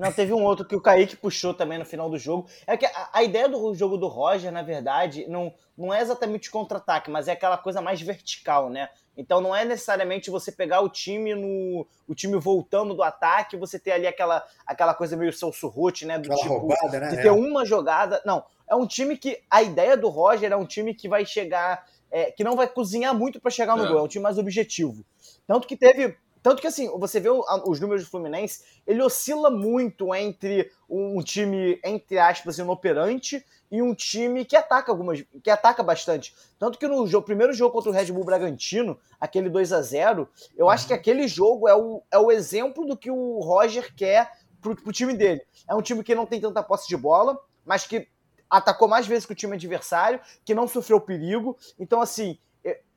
Não, 0.00 0.10
teve 0.10 0.32
um 0.32 0.42
outro 0.42 0.64
que 0.64 0.74
o 0.74 0.80
Kaique 0.80 1.14
puxou 1.14 1.52
também 1.52 1.78
no 1.78 1.84
final 1.84 2.08
do 2.08 2.16
jogo. 2.16 2.48
É 2.66 2.74
que 2.74 2.86
a, 2.86 3.10
a 3.12 3.22
ideia 3.22 3.46
do 3.46 3.74
jogo 3.74 3.98
do 3.98 4.08
Roger, 4.08 4.50
na 4.50 4.62
verdade, 4.62 5.26
não, 5.28 5.52
não 5.76 5.92
é 5.92 6.00
exatamente 6.00 6.50
contra-ataque, 6.50 7.10
mas 7.10 7.28
é 7.28 7.32
aquela 7.32 7.58
coisa 7.58 7.82
mais 7.82 8.00
vertical, 8.00 8.70
né? 8.70 8.88
Então 9.14 9.42
não 9.42 9.54
é 9.54 9.62
necessariamente 9.62 10.30
você 10.30 10.50
pegar 10.50 10.80
o 10.80 10.88
time 10.88 11.34
no 11.34 11.86
o 12.08 12.14
time 12.14 12.38
voltando 12.38 12.94
do 12.94 13.02
ataque, 13.02 13.58
você 13.58 13.78
ter 13.78 13.92
ali 13.92 14.06
aquela, 14.06 14.42
aquela 14.66 14.94
coisa 14.94 15.18
meio 15.18 15.34
Celso 15.34 15.70
né, 16.06 16.18
do 16.18 16.32
aquela 16.32 16.36
tipo 16.36 16.54
roubada, 16.56 16.98
né? 16.98 17.08
de 17.08 17.16
ter 17.16 17.28
é. 17.28 17.32
uma 17.32 17.66
jogada. 17.66 18.22
Não, 18.24 18.42
é 18.66 18.74
um 18.74 18.86
time 18.86 19.18
que 19.18 19.42
a 19.50 19.62
ideia 19.62 19.98
do 19.98 20.08
Roger 20.08 20.50
é 20.50 20.56
um 20.56 20.64
time 20.64 20.94
que 20.94 21.10
vai 21.10 21.26
chegar 21.26 21.84
é, 22.10 22.30
que 22.30 22.42
não 22.42 22.56
vai 22.56 22.66
cozinhar 22.66 23.14
muito 23.14 23.38
para 23.38 23.50
chegar 23.50 23.76
no 23.76 23.84
é. 23.84 23.88
gol, 23.88 23.98
é 23.98 24.02
um 24.02 24.08
time 24.08 24.22
mais 24.22 24.38
objetivo. 24.38 25.04
Tanto 25.46 25.68
que 25.68 25.76
teve 25.76 26.16
tanto 26.42 26.60
que, 26.60 26.66
assim, 26.66 26.88
você 26.98 27.20
vê 27.20 27.28
os 27.28 27.80
números 27.80 28.04
do 28.04 28.10
Fluminense, 28.10 28.62
ele 28.86 29.02
oscila 29.02 29.50
muito 29.50 30.14
entre 30.14 30.70
um 30.88 31.22
time, 31.22 31.78
entre 31.84 32.18
aspas, 32.18 32.58
inoperante 32.58 33.44
e 33.70 33.80
um 33.82 33.94
time 33.94 34.44
que 34.44 34.56
ataca 34.56 34.90
algumas, 34.90 35.22
que 35.42 35.50
ataca 35.50 35.82
bastante. 35.82 36.34
Tanto 36.58 36.78
que 36.78 36.88
no 36.88 37.06
jogo, 37.06 37.26
primeiro 37.26 37.52
jogo 37.52 37.72
contra 37.72 37.90
o 37.90 37.92
Red 37.92 38.06
Bull 38.06 38.24
Bragantino, 38.24 38.98
aquele 39.20 39.48
2 39.48 39.72
a 39.72 39.82
0 39.82 40.28
eu 40.56 40.66
uhum. 40.66 40.70
acho 40.70 40.86
que 40.86 40.94
aquele 40.94 41.28
jogo 41.28 41.68
é 41.68 41.74
o, 41.74 42.02
é 42.10 42.18
o 42.18 42.32
exemplo 42.32 42.86
do 42.86 42.96
que 42.96 43.10
o 43.10 43.38
Roger 43.40 43.94
quer 43.94 44.32
pro, 44.60 44.74
pro 44.74 44.92
time 44.92 45.14
dele. 45.14 45.42
É 45.68 45.74
um 45.74 45.82
time 45.82 46.02
que 46.02 46.14
não 46.14 46.26
tem 46.26 46.40
tanta 46.40 46.62
posse 46.62 46.88
de 46.88 46.96
bola, 46.96 47.38
mas 47.64 47.86
que 47.86 48.08
atacou 48.48 48.88
mais 48.88 49.06
vezes 49.06 49.24
que 49.24 49.32
o 49.32 49.36
time 49.36 49.54
adversário, 49.54 50.20
que 50.44 50.54
não 50.54 50.66
sofreu 50.66 51.00
perigo. 51.00 51.56
Então, 51.78 52.00
assim, 52.00 52.36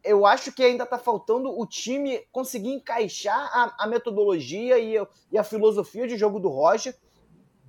eu 0.04 0.26
acho 0.26 0.52
que 0.52 0.64
ainda 0.64 0.84
está 0.84 0.98
faltando 0.98 1.58
o 1.58 1.66
time 1.66 2.20
conseguir 2.32 2.70
encaixar 2.70 3.50
a, 3.54 3.86
a 3.86 3.88
metodologia 3.88 4.78
e, 4.78 4.96
e, 5.32 5.38
a 5.38 5.44
filosofia 5.44 6.08
de 6.08 6.18
jogo 6.18 6.40
do 6.40 6.50
Roger. 6.50 6.96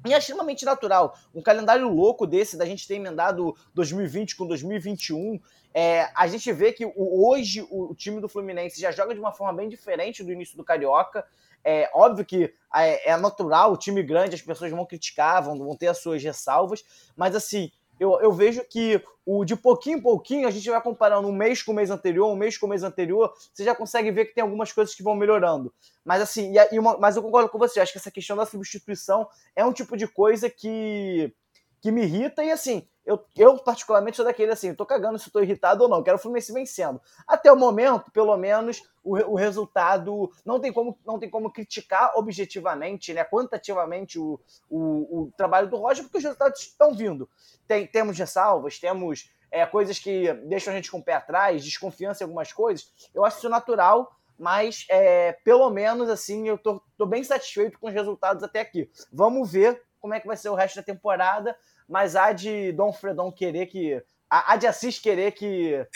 E 0.06 0.12
é 0.12 0.18
extremamente 0.18 0.64
natural. 0.64 1.16
Um 1.34 1.40
calendário 1.40 1.88
louco 1.88 2.26
desse, 2.26 2.58
da 2.58 2.66
gente 2.66 2.86
ter 2.86 2.96
emendado 2.96 3.56
2020 3.72 4.36
com 4.36 4.46
2021. 4.46 5.40
É, 5.72 6.10
a 6.14 6.26
gente 6.26 6.52
vê 6.52 6.72
que 6.72 6.84
o, 6.84 7.28
hoje 7.28 7.66
o, 7.70 7.90
o, 7.90 7.94
time 7.94 8.20
do 8.20 8.28
Fluminense 8.28 8.80
já 8.80 8.92
joga 8.92 9.14
de 9.14 9.20
uma 9.20 9.32
forma 9.32 9.54
bem 9.54 9.68
diferente 9.68 10.22
do 10.22 10.30
início 10.30 10.56
do 10.56 10.64
Carioca. 10.64 11.24
É 11.64 11.90
óbvio 11.94 12.26
que 12.26 12.52
é, 12.74 13.10
é 13.10 13.16
natural, 13.16 13.72
o 13.72 13.76
time 13.78 14.02
grande, 14.02 14.34
as 14.34 14.42
pessoas 14.42 14.70
vão 14.70 14.84
criticar, 14.84 15.42
vão, 15.42 15.56
vão 15.56 15.74
ter 15.74 15.86
as 15.86 15.98
suas 15.98 16.22
ressalvas, 16.22 16.84
mas 17.16 17.34
assim, 17.34 17.72
eu, 17.98 18.20
eu 18.20 18.33
vejo 18.33 18.64
que 18.68 19.02
o 19.26 19.44
de 19.44 19.57
pouquinho 19.57 19.98
em 19.98 20.02
pouquinho, 20.02 20.46
a 20.46 20.50
gente 20.50 20.68
vai 20.68 20.80
comparando 20.83 21.26
um 21.28 21.33
mês 21.33 21.62
com 21.62 21.72
o 21.72 21.74
mês 21.74 21.90
anterior, 21.90 22.30
um 22.30 22.37
mês 22.37 22.59
com 22.59 22.66
o 22.66 22.68
mês 22.68 22.83
anterior, 22.83 23.33
você 23.52 23.64
já 23.64 23.74
consegue 23.74 24.11
ver 24.11 24.26
que 24.26 24.35
tem 24.35 24.42
algumas 24.42 24.72
coisas 24.72 24.94
que 24.94 25.02
vão 25.02 25.14
melhorando. 25.14 25.72
Mas 26.04 26.20
assim, 26.20 26.52
e, 26.72 26.78
uma, 26.78 26.98
mas 26.98 27.16
eu 27.16 27.22
concordo 27.22 27.48
com 27.48 27.59
você, 27.59 27.80
acho 27.80 27.92
que 27.92 27.98
essa 27.98 28.11
questão 28.11 28.37
da 28.37 28.44
substituição 28.44 29.26
é 29.57 29.64
um 29.64 29.72
tipo 29.72 29.96
de 29.96 30.07
coisa 30.07 30.50
que, 30.50 31.33
que 31.80 31.90
me 31.90 32.02
irrita, 32.02 32.44
e 32.44 32.50
assim, 32.50 32.87
eu, 33.04 33.22
eu, 33.36 33.58
particularmente, 33.58 34.16
sou 34.16 34.24
daquele 34.24 34.52
assim, 34.52 34.74
tô 34.74 34.86
cagando 34.86 35.18
se 35.18 35.30
tô 35.30 35.40
irritado 35.40 35.82
ou 35.82 35.88
não, 35.88 36.02
quero 36.02 36.16
o 36.16 36.20
Fluminense 36.20 36.52
vencendo. 36.52 37.00
Até 37.26 37.52
o 37.52 37.56
momento, 37.56 38.10
pelo 38.10 38.36
menos, 38.36 38.82
o, 39.02 39.16
o 39.32 39.34
resultado 39.34 40.32
não 40.44 40.58
tem, 40.58 40.72
como, 40.72 40.98
não 41.04 41.18
tem 41.18 41.28
como 41.28 41.52
criticar 41.52 42.12
objetivamente, 42.16 43.12
né, 43.12 43.24
quantitativamente 43.24 44.18
o, 44.18 44.40
o, 44.70 45.24
o 45.24 45.32
trabalho 45.36 45.68
do 45.68 45.76
Roger, 45.76 46.04
porque 46.04 46.18
os 46.18 46.24
resultados 46.24 46.60
estão 46.60 46.94
vindo. 46.94 47.28
Tem, 47.68 47.86
temos 47.86 48.18
ressalvas, 48.18 48.78
temos 48.78 49.30
é, 49.50 49.66
coisas 49.66 49.98
que 49.98 50.32
deixam 50.48 50.72
a 50.72 50.76
gente 50.76 50.90
com 50.90 50.98
o 50.98 51.04
pé 51.04 51.14
atrás, 51.14 51.62
desconfiança 51.62 52.22
em 52.22 52.26
algumas 52.26 52.52
coisas, 52.52 52.92
eu 53.14 53.24
acho 53.24 53.38
isso 53.38 53.48
natural, 53.48 54.16
mas 54.38 54.86
é, 54.88 55.32
pelo 55.44 55.70
menos 55.70 56.08
assim 56.08 56.48
eu 56.48 56.58
tô, 56.58 56.82
tô 56.96 57.06
bem 57.06 57.22
satisfeito 57.22 57.78
com 57.78 57.86
os 57.86 57.92
resultados 57.92 58.42
até 58.42 58.60
aqui. 58.60 58.90
Vamos 59.12 59.52
ver 59.52 59.80
como 60.00 60.12
é 60.12 60.20
que 60.20 60.26
vai 60.26 60.36
ser 60.36 60.48
o 60.48 60.54
resto 60.54 60.76
da 60.76 60.82
temporada, 60.82 61.56
mas 61.88 62.16
há 62.16 62.32
de 62.32 62.72
Dom 62.72 62.92
Fredon 62.92 63.30
querer 63.32 63.66
que. 63.66 64.02
Há 64.28 64.56
de 64.56 64.66
Assis 64.66 64.98
querer 64.98 65.32
que, 65.32 65.86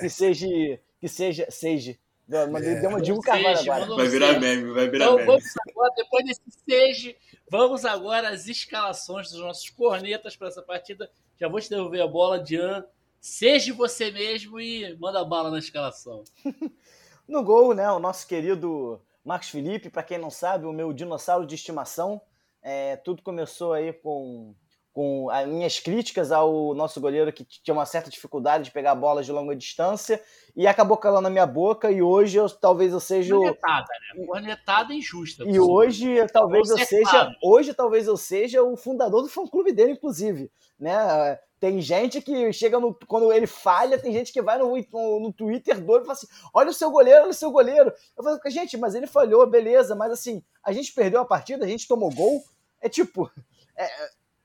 que 0.00 0.08
seja. 0.08 0.46
Que 1.00 1.08
seja. 1.08 1.46
seja 1.50 1.98
Deu 2.26 2.46
uma, 2.46 2.60
é. 2.60 2.80
deu 2.80 2.88
uma 2.88 3.00
de 3.00 3.12
um 3.12 3.20
Carvalho 3.20 3.72
agora. 3.72 3.96
Vai 3.96 4.08
virar 4.08 4.40
meme, 4.40 4.72
vai 4.72 4.88
virar 4.88 5.04
então, 5.04 5.16
meme. 5.16 5.26
Vamos 5.26 5.44
agora, 5.68 5.92
depois 5.96 6.24
desse 6.24 6.40
seja, 6.68 7.14
vamos 7.50 7.84
agora 7.84 8.28
às 8.30 8.46
escalações 8.46 9.30
dos 9.30 9.40
nossos 9.40 9.68
cornetas 9.70 10.36
para 10.36 10.48
essa 10.48 10.62
partida. 10.62 11.10
Já 11.38 11.48
vou 11.48 11.60
te 11.60 11.68
devolver 11.68 12.00
a 12.00 12.06
bola, 12.06 12.42
Dian. 12.42 12.84
Seja 13.20 13.74
você 13.74 14.10
mesmo 14.10 14.60
e 14.60 14.96
manda 14.98 15.24
bala 15.24 15.50
na 15.50 15.58
escalação. 15.58 16.24
no 17.28 17.42
gol, 17.44 17.74
né, 17.74 17.90
o 17.90 17.98
nosso 17.98 18.26
querido 18.26 19.00
Marcos 19.24 19.50
Felipe, 19.50 19.90
para 19.90 20.02
quem 20.02 20.18
não 20.18 20.30
sabe, 20.30 20.64
o 20.64 20.72
meu 20.72 20.92
dinossauro 20.92 21.46
de 21.46 21.54
estimação. 21.54 22.20
É, 22.62 22.96
tudo 22.96 23.22
começou 23.22 23.72
aí 23.72 23.92
com 23.92 24.54
com 24.92 25.30
as 25.30 25.48
minhas 25.48 25.80
críticas 25.80 26.30
ao 26.30 26.74
nosso 26.74 27.00
goleiro 27.00 27.32
que 27.32 27.44
tinha 27.44 27.74
uma 27.74 27.86
certa 27.86 28.10
dificuldade 28.10 28.64
de 28.64 28.70
pegar 28.70 28.94
bolas 28.94 29.24
de 29.24 29.32
longa 29.32 29.56
distância 29.56 30.22
e 30.54 30.66
acabou 30.66 30.96
calando 30.98 31.22
na 31.22 31.30
minha 31.30 31.46
boca 31.46 31.90
e 31.90 32.02
hoje 32.02 32.36
eu, 32.36 32.48
talvez 32.50 32.92
eu 32.92 33.00
seja 33.00 33.34
cornetada, 33.34 33.86
né? 34.14 34.26
Cornetada 34.26 34.92
injusta. 34.92 35.44
E 35.44 35.58
hoje 35.58 36.26
talvez 36.26 36.68
eu 36.68 36.78
seja, 36.78 37.30
hoje 37.42 37.72
talvez 37.72 38.06
eu 38.06 38.16
seja 38.16 38.62
o 38.62 38.76
fundador 38.76 39.22
do 39.22 39.28
fã 39.28 39.46
clube 39.46 39.72
dele 39.72 39.92
inclusive, 39.92 40.50
né? 40.78 41.38
Tem 41.58 41.80
gente 41.80 42.20
que 42.20 42.52
chega 42.52 42.80
no. 42.80 42.92
Quando 43.06 43.32
ele 43.32 43.46
falha, 43.46 43.96
tem 43.96 44.12
gente 44.12 44.32
que 44.32 44.42
vai 44.42 44.58
no, 44.58 44.76
no, 44.76 45.20
no 45.20 45.32
Twitter 45.32 45.80
doido 45.80 46.02
e 46.02 46.06
fala 46.06 46.18
assim: 46.18 46.26
olha 46.52 46.70
o 46.70 46.74
seu 46.74 46.90
goleiro, 46.90 47.20
olha 47.20 47.30
o 47.30 47.34
seu 47.34 47.52
goleiro. 47.52 47.92
Eu 48.18 48.24
falo, 48.24 48.40
gente, 48.46 48.76
mas 48.76 48.96
ele 48.96 49.06
falhou, 49.06 49.46
beleza, 49.46 49.94
mas 49.94 50.10
assim, 50.10 50.42
a 50.60 50.72
gente 50.72 50.92
perdeu 50.92 51.20
a 51.20 51.24
partida, 51.24 51.64
a 51.64 51.68
gente 51.68 51.86
tomou 51.86 52.12
gol. 52.12 52.42
É 52.80 52.88
tipo. 52.88 53.30
É, 53.76 53.88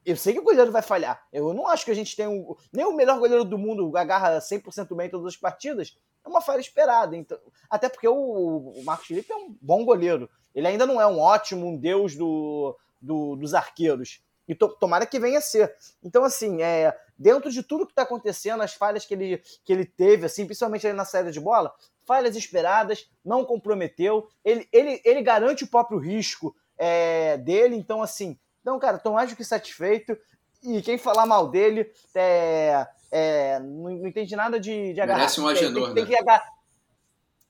eu 0.08 0.16
sei 0.16 0.32
que 0.32 0.40
o 0.40 0.44
goleiro 0.44 0.72
vai 0.72 0.82
falhar. 0.82 1.22
Eu 1.34 1.54
não 1.54 1.68
acho 1.68 1.84
que 1.84 1.92
a 1.92 1.94
gente 1.94 2.16
tem 2.16 2.26
um, 2.26 2.56
nem 2.72 2.86
o 2.86 2.96
melhor 2.96 3.20
goleiro 3.20 3.44
do 3.44 3.58
mundo 3.58 3.96
agarra 3.98 4.40
100% 4.40 4.96
bem 4.96 5.10
todas 5.10 5.28
as 5.28 5.36
partidas. 5.36 5.98
É 6.26 6.30
uma 6.30 6.40
falha 6.40 6.62
esperada. 6.62 7.14
Então, 7.18 7.38
até 7.70 7.90
porque 7.90 8.08
o, 8.08 8.16
o 8.16 8.84
Marcos 8.86 9.08
Felipe 9.08 9.34
é 9.34 9.36
um 9.36 9.54
bom 9.62 9.84
goleiro. 9.84 10.30
Ele 10.56 10.66
ainda 10.66 10.86
não 10.86 11.02
é 11.02 11.06
um 11.06 11.20
ótimo, 11.20 11.68
um 11.68 11.76
deus 11.76 12.16
do, 12.16 12.78
do, 13.02 13.36
dos 13.36 13.54
arqueiros. 13.54 14.24
E 14.48 14.56
to, 14.56 14.70
tomara 14.80 15.06
que 15.06 15.20
venha 15.20 15.40
a 15.40 15.42
ser. 15.42 15.76
Então, 16.02 16.24
assim, 16.24 16.62
é, 16.62 16.98
dentro 17.20 17.52
de 17.52 17.62
tudo 17.62 17.86
que 17.86 17.92
está 17.92 18.04
acontecendo, 18.04 18.64
as 18.64 18.74
falhas 18.74 19.06
que 19.06 19.14
ele, 19.14 19.44
que 19.66 19.74
ele 19.74 19.84
teve, 19.84 20.26
assim, 20.26 20.46
principalmente 20.46 20.92
na 20.94 21.04
saída 21.04 21.34
de 21.34 21.40
bola, 21.42 21.76
falhas 22.06 22.34
esperadas, 22.38 23.10
não 23.26 23.44
comprometeu. 23.44 24.30
Ele, 24.46 24.66
ele, 24.72 25.02
ele 25.04 25.22
garante 25.22 25.66
o 25.66 25.68
próprio 25.68 26.00
risco 26.00 26.56
é, 26.78 27.38
dele. 27.40 27.76
Então, 27.76 28.02
assim, 28.02 28.40
então, 28.68 28.78
cara, 28.80 28.98
tô 28.98 29.14
mais 29.14 29.30
do 29.30 29.36
que 29.38 29.46
satisfeito. 29.46 30.18
E 30.62 30.82
quem 30.82 30.98
falar 30.98 31.26
mal 31.26 31.48
dele 31.48 31.90
é, 32.14 32.86
é, 33.10 33.60
não, 33.60 33.92
não 33.92 34.08
entende 34.08 34.36
nada 34.36 34.60
de, 34.60 34.94
de 34.94 35.00
agarrar. 35.00 35.20
Merece 35.20 35.40
um 35.40 35.48
agenor, 35.48 35.74
tem, 35.74 35.84
tem, 35.84 35.94
tem 35.94 36.04
né? 36.04 36.10
que 36.10 36.22
agarrar. 36.22 36.50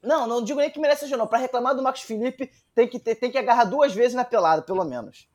Não, 0.03 0.27
não 0.27 0.43
digo 0.43 0.59
nem 0.59 0.69
que 0.69 0.79
merece 0.79 1.05
agenor. 1.05 1.27
Para 1.27 1.39
reclamar 1.39 1.75
do 1.75 1.81
Marcos 1.81 2.03
Felipe, 2.03 2.51
tem 2.75 2.87
que, 2.87 2.99
ter, 2.99 3.15
tem 3.15 3.31
que 3.31 3.37
agarrar 3.39 3.63
duas 3.63 3.95
vezes 3.95 4.13
na 4.13 4.23
pelada, 4.23 4.61
pelo 4.61 4.85
menos. 4.85 5.27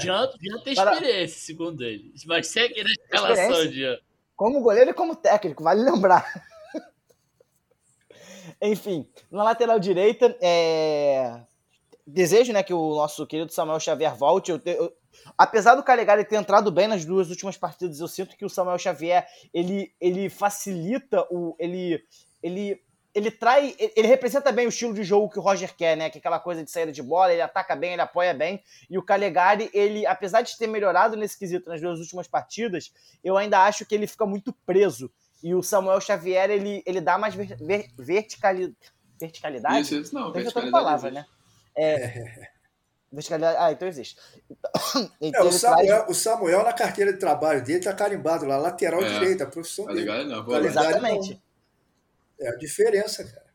Dian 0.00 0.28
tem 0.62 0.72
experiência, 0.72 1.40
segundo 1.40 1.82
ele. 1.82 2.14
Mas 2.24 2.46
segue 2.46 2.84
na 2.84 2.90
escalação, 2.90 3.66
Dian. 3.66 3.98
Como 4.36 4.60
goleiro 4.60 4.90
e 4.90 4.94
como 4.94 5.16
técnico, 5.16 5.64
vale 5.64 5.82
lembrar. 5.82 6.24
Enfim, 8.62 9.10
na 9.32 9.42
lateral 9.42 9.80
direita, 9.80 10.36
é 10.40 11.40
desejo 12.06 12.52
né, 12.52 12.62
que 12.62 12.72
o 12.72 12.94
nosso 12.94 13.26
querido 13.26 13.52
Samuel 13.52 13.80
Xavier 13.80 14.14
volte. 14.14 14.50
Eu, 14.52 14.60
eu, 14.64 14.92
apesar 15.36 15.74
do 15.74 15.82
Calegari 15.82 16.24
ter 16.24 16.36
entrado 16.36 16.70
bem 16.70 16.86
nas 16.86 17.04
duas 17.04 17.30
últimas 17.30 17.56
partidas, 17.56 18.00
eu 18.00 18.08
sinto 18.08 18.36
que 18.36 18.44
o 18.44 18.50
Samuel 18.50 18.78
Xavier 18.78 19.26
ele, 19.52 19.92
ele 20.00 20.30
facilita 20.30 21.26
o. 21.30 21.56
ele, 21.58 22.02
ele 22.42 22.80
ele 23.14 23.30
trai, 23.30 23.74
ele 23.78 24.06
representa 24.06 24.52
bem 24.52 24.66
o 24.66 24.68
estilo 24.68 24.92
de 24.92 25.02
jogo 25.02 25.30
que 25.30 25.38
o 25.38 25.42
Roger 25.42 25.74
quer, 25.74 25.96
né? 25.96 26.10
Que 26.10 26.18
é 26.18 26.20
aquela 26.20 26.38
coisa 26.38 26.62
de 26.62 26.70
saída 26.70 26.92
de 26.92 27.02
bola, 27.02 27.32
ele 27.32 27.40
ataca 27.40 27.74
bem, 27.74 27.94
ele 27.94 28.02
apoia 28.02 28.34
bem. 28.34 28.62
E 28.90 28.98
o 28.98 29.02
Calegari, 29.02 29.70
ele, 29.72 30.04
apesar 30.04 30.42
de 30.42 30.54
ter 30.58 30.66
melhorado 30.66 31.16
nesse 31.16 31.38
quesito 31.38 31.66
nas 31.70 31.80
duas 31.80 31.98
últimas 31.98 32.28
partidas, 32.28 32.92
eu 33.24 33.38
ainda 33.38 33.64
acho 33.64 33.86
que 33.86 33.94
ele 33.94 34.06
fica 34.06 34.26
muito 34.26 34.52
preso. 34.66 35.10
E 35.42 35.54
o 35.54 35.62
Samuel 35.62 35.98
Xavier, 35.98 36.50
ele, 36.50 36.82
ele 36.84 37.00
dá 37.00 37.16
mais 37.16 37.34
ver, 37.34 37.56
ver, 37.56 37.88
verticali, 37.96 38.76
verticalidade. 39.18 39.80
Isso, 39.80 39.94
isso 39.94 40.14
não, 40.14 40.30
verticalidade. 40.30 40.70
Palavra, 40.70 41.10
né? 41.10 41.24
É. 41.76 42.46
Ah, 43.58 43.72
então 43.72 43.88
existe. 43.88 44.18
Então, 45.20 45.42
é, 45.46 45.48
o, 45.48 45.52
Samuel, 45.52 45.86
traz... 45.86 46.10
o, 46.10 46.14
Samuel, 46.14 46.64
na 46.64 46.72
carteira 46.72 47.12
de 47.12 47.18
trabalho 47.18 47.64
dele, 47.64 47.80
tá 47.80 47.94
carimbado 47.94 48.44
lá, 48.44 48.58
lateral 48.58 49.00
é. 49.00 49.08
direita, 49.08 49.46
profissão 49.46 49.86
tá 49.86 49.94
dele. 49.94 50.24
Não, 50.24 50.56
Exatamente. 50.56 51.30
Não. 52.38 52.46
É 52.46 52.50
a 52.50 52.56
diferença, 52.56 53.24
cara. 53.24 53.46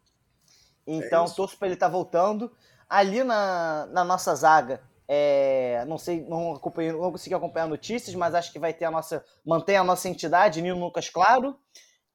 Então, 0.88 1.26
é 1.26 1.30
torço 1.30 1.58
para 1.58 1.68
ele 1.68 1.76
estar 1.76 1.88
tá 1.88 1.92
voltando. 1.92 2.52
Ali 2.90 3.24
na, 3.24 3.88
na 3.92 4.04
nossa 4.04 4.34
zaga, 4.34 4.82
é, 5.08 5.84
não 5.88 5.98
sei, 5.98 6.26
não, 6.26 6.54
acompanhei, 6.54 6.92
não 6.92 7.12
consegui 7.12 7.36
acompanhar 7.36 7.68
notícias, 7.68 8.16
mas 8.16 8.34
acho 8.34 8.52
que 8.52 8.60
vai 8.60 8.74
ter 8.74 8.86
a 8.86 8.92
nossa. 8.92 9.24
Mantém 9.46 9.78
a 9.78 9.84
nossa 9.84 10.10
entidade, 10.10 10.62
Nino 10.62 10.80
Lucas 10.80 11.10
Claro. 11.10 11.58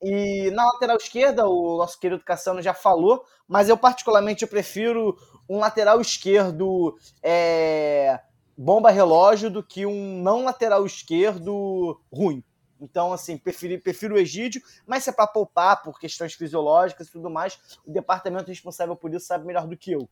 E 0.03 0.51
na 0.51 0.65
lateral 0.65 0.97
esquerda, 0.97 1.49
o 1.49 1.79
nosso 1.79 1.99
querido 1.99 2.23
Cassano 2.23 2.61
já 2.61 2.75
falou, 2.75 3.25
mas 3.49 3.69
eu 3.69 3.77
particularmente 3.77 4.43
eu 4.43 4.49
prefiro 4.49 5.17
um 5.49 5.59
lateral 5.59 6.01
esquerdo 6.01 6.97
é, 7.23 8.21
bomba 8.57 8.91
relógio 8.91 9.51
do 9.51 9.63
que 9.63 9.87
um 9.87 10.23
não 10.23 10.45
lateral 10.45 10.85
esquerdo 10.85 12.01
ruim. 12.13 12.43
Então, 12.81 13.13
assim, 13.13 13.39
prefiro, 13.39 13.81
prefiro 13.81 14.15
o 14.15 14.19
Egídio, 14.19 14.63
mas 14.87 15.05
se 15.05 15.11
é 15.11 15.13
para 15.13 15.27
poupar 15.27 15.83
por 15.83 15.99
questões 15.99 16.35
fisiológicas 16.35 17.09
e 17.09 17.13
tudo 17.13 17.31
mais, 17.31 17.59
o 17.87 17.91
departamento 17.91 18.49
responsável 18.49 18.95
por 18.95 19.13
isso 19.15 19.27
sabe 19.27 19.47
melhor 19.47 19.67
do 19.67 19.77
que 19.77 19.93
eu. 19.93 20.09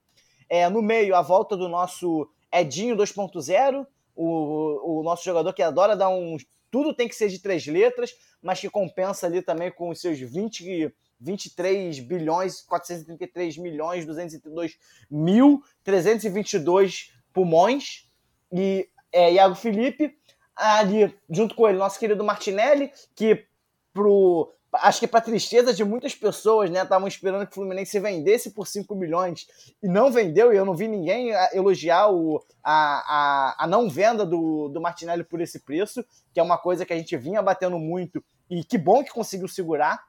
É, 0.48 0.68
no 0.68 0.82
meio, 0.82 1.14
a 1.14 1.22
volta 1.22 1.56
do 1.56 1.68
nosso 1.68 2.28
Edinho 2.52 2.96
2.0, 2.96 3.86
o, 4.14 5.00
o 5.00 5.02
nosso 5.02 5.24
jogador 5.24 5.52
que 5.52 5.62
adora 5.62 5.96
dar 5.96 6.08
um. 6.08 6.36
Tudo 6.74 6.92
tem 6.92 7.06
que 7.06 7.14
ser 7.14 7.28
de 7.28 7.38
três 7.38 7.64
letras, 7.68 8.16
mas 8.42 8.58
que 8.58 8.68
compensa 8.68 9.28
ali 9.28 9.40
também 9.40 9.70
com 9.70 9.90
os 9.90 10.00
seus 10.00 10.18
20 10.18 10.92
23 11.20 12.00
bilhões, 12.00 12.62
433 12.62 13.58
milhões, 13.58 14.04
232 14.04 14.76
mil, 15.08 15.62
322 15.84 17.12
pulmões. 17.32 18.10
E 18.52 18.88
é, 19.12 19.34
Iago 19.34 19.54
Felipe, 19.54 20.18
ali, 20.56 21.16
junto 21.30 21.54
com 21.54 21.68
ele, 21.68 21.78
nosso 21.78 21.96
querido 21.96 22.24
Martinelli, 22.24 22.90
que 23.14 23.46
pro, 23.92 24.52
acho 24.74 25.00
que 25.00 25.06
para 25.06 25.20
tristeza 25.20 25.72
de 25.72 25.84
muitas 25.84 26.14
pessoas, 26.14 26.70
né, 26.70 26.82
estavam 26.82 27.08
esperando 27.08 27.46
que 27.46 27.52
o 27.52 27.54
Fluminense 27.54 27.98
vendesse 27.98 28.50
por 28.50 28.66
5 28.66 28.94
milhões 28.94 29.46
e 29.82 29.88
não 29.88 30.10
vendeu, 30.10 30.52
e 30.52 30.56
eu 30.56 30.64
não 30.64 30.74
vi 30.74 30.88
ninguém 30.88 31.30
elogiar 31.52 32.10
o, 32.10 32.42
a, 32.62 33.54
a, 33.58 33.64
a 33.64 33.66
não 33.66 33.88
venda 33.88 34.24
do, 34.24 34.68
do 34.68 34.80
Martinelli 34.80 35.24
por 35.24 35.40
esse 35.40 35.60
preço, 35.60 36.04
que 36.32 36.40
é 36.40 36.42
uma 36.42 36.58
coisa 36.58 36.84
que 36.84 36.92
a 36.92 36.96
gente 36.96 37.16
vinha 37.16 37.42
batendo 37.42 37.78
muito, 37.78 38.22
e 38.50 38.64
que 38.64 38.78
bom 38.78 39.02
que 39.02 39.10
conseguiu 39.10 39.48
segurar 39.48 40.00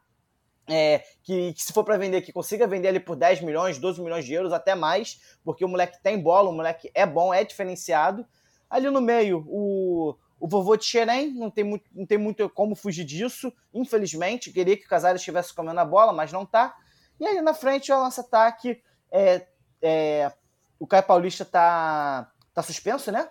é, 0.67 1.03
que, 1.23 1.53
que, 1.53 1.63
se 1.63 1.71
for 1.71 1.83
para 1.83 1.97
vender, 1.97 2.21
que 2.21 2.33
consiga 2.33 2.67
vender 2.67 2.89
ele 2.89 2.99
por 2.99 3.15
10 3.15 3.41
milhões, 3.41 3.77
12 3.77 4.01
milhões 4.01 4.25
de 4.25 4.33
euros, 4.33 4.51
até 4.51 4.73
mais, 4.73 5.19
porque 5.43 5.63
o 5.63 5.67
moleque 5.67 6.01
tem 6.01 6.19
bola, 6.19 6.49
o 6.49 6.53
moleque 6.53 6.89
é 6.93 7.05
bom, 7.05 7.33
é 7.33 7.43
diferenciado. 7.43 8.25
Ali 8.69 8.89
no 8.89 9.01
meio, 9.01 9.45
o, 9.47 10.15
o 10.39 10.47
vovô 10.47 10.75
de 10.75 10.85
Xerém, 10.85 11.33
não 11.33 11.49
tem, 11.49 11.63
muito, 11.63 11.85
não 11.93 12.05
tem 12.05 12.17
muito 12.17 12.49
como 12.49 12.75
fugir 12.75 13.05
disso, 13.05 13.51
infelizmente. 13.73 14.51
Queria 14.51 14.77
que 14.77 14.85
o 14.85 14.89
Casares 14.89 15.21
estivesse 15.21 15.53
comendo 15.53 15.79
a 15.79 15.85
bola, 15.85 16.11
mas 16.11 16.31
não 16.31 16.45
tá. 16.45 16.75
E 17.19 17.25
ali 17.25 17.41
na 17.41 17.53
frente, 17.53 17.91
o 17.91 17.97
nosso 17.97 18.21
ataque, 18.21 18.81
é, 19.11 19.47
é, 19.81 20.31
o 20.79 20.85
Caio 20.85 21.03
Paulista 21.03 21.45
tá, 21.45 22.31
tá 22.53 22.61
suspenso, 22.61 23.11
né? 23.11 23.29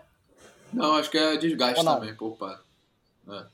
Não, 0.73 0.97
acho 0.97 1.11
que 1.11 1.19
é 1.19 1.37
desgaste 1.37 1.85
também, 1.85 2.17
poupado. 2.17 2.65
É. 3.29 3.47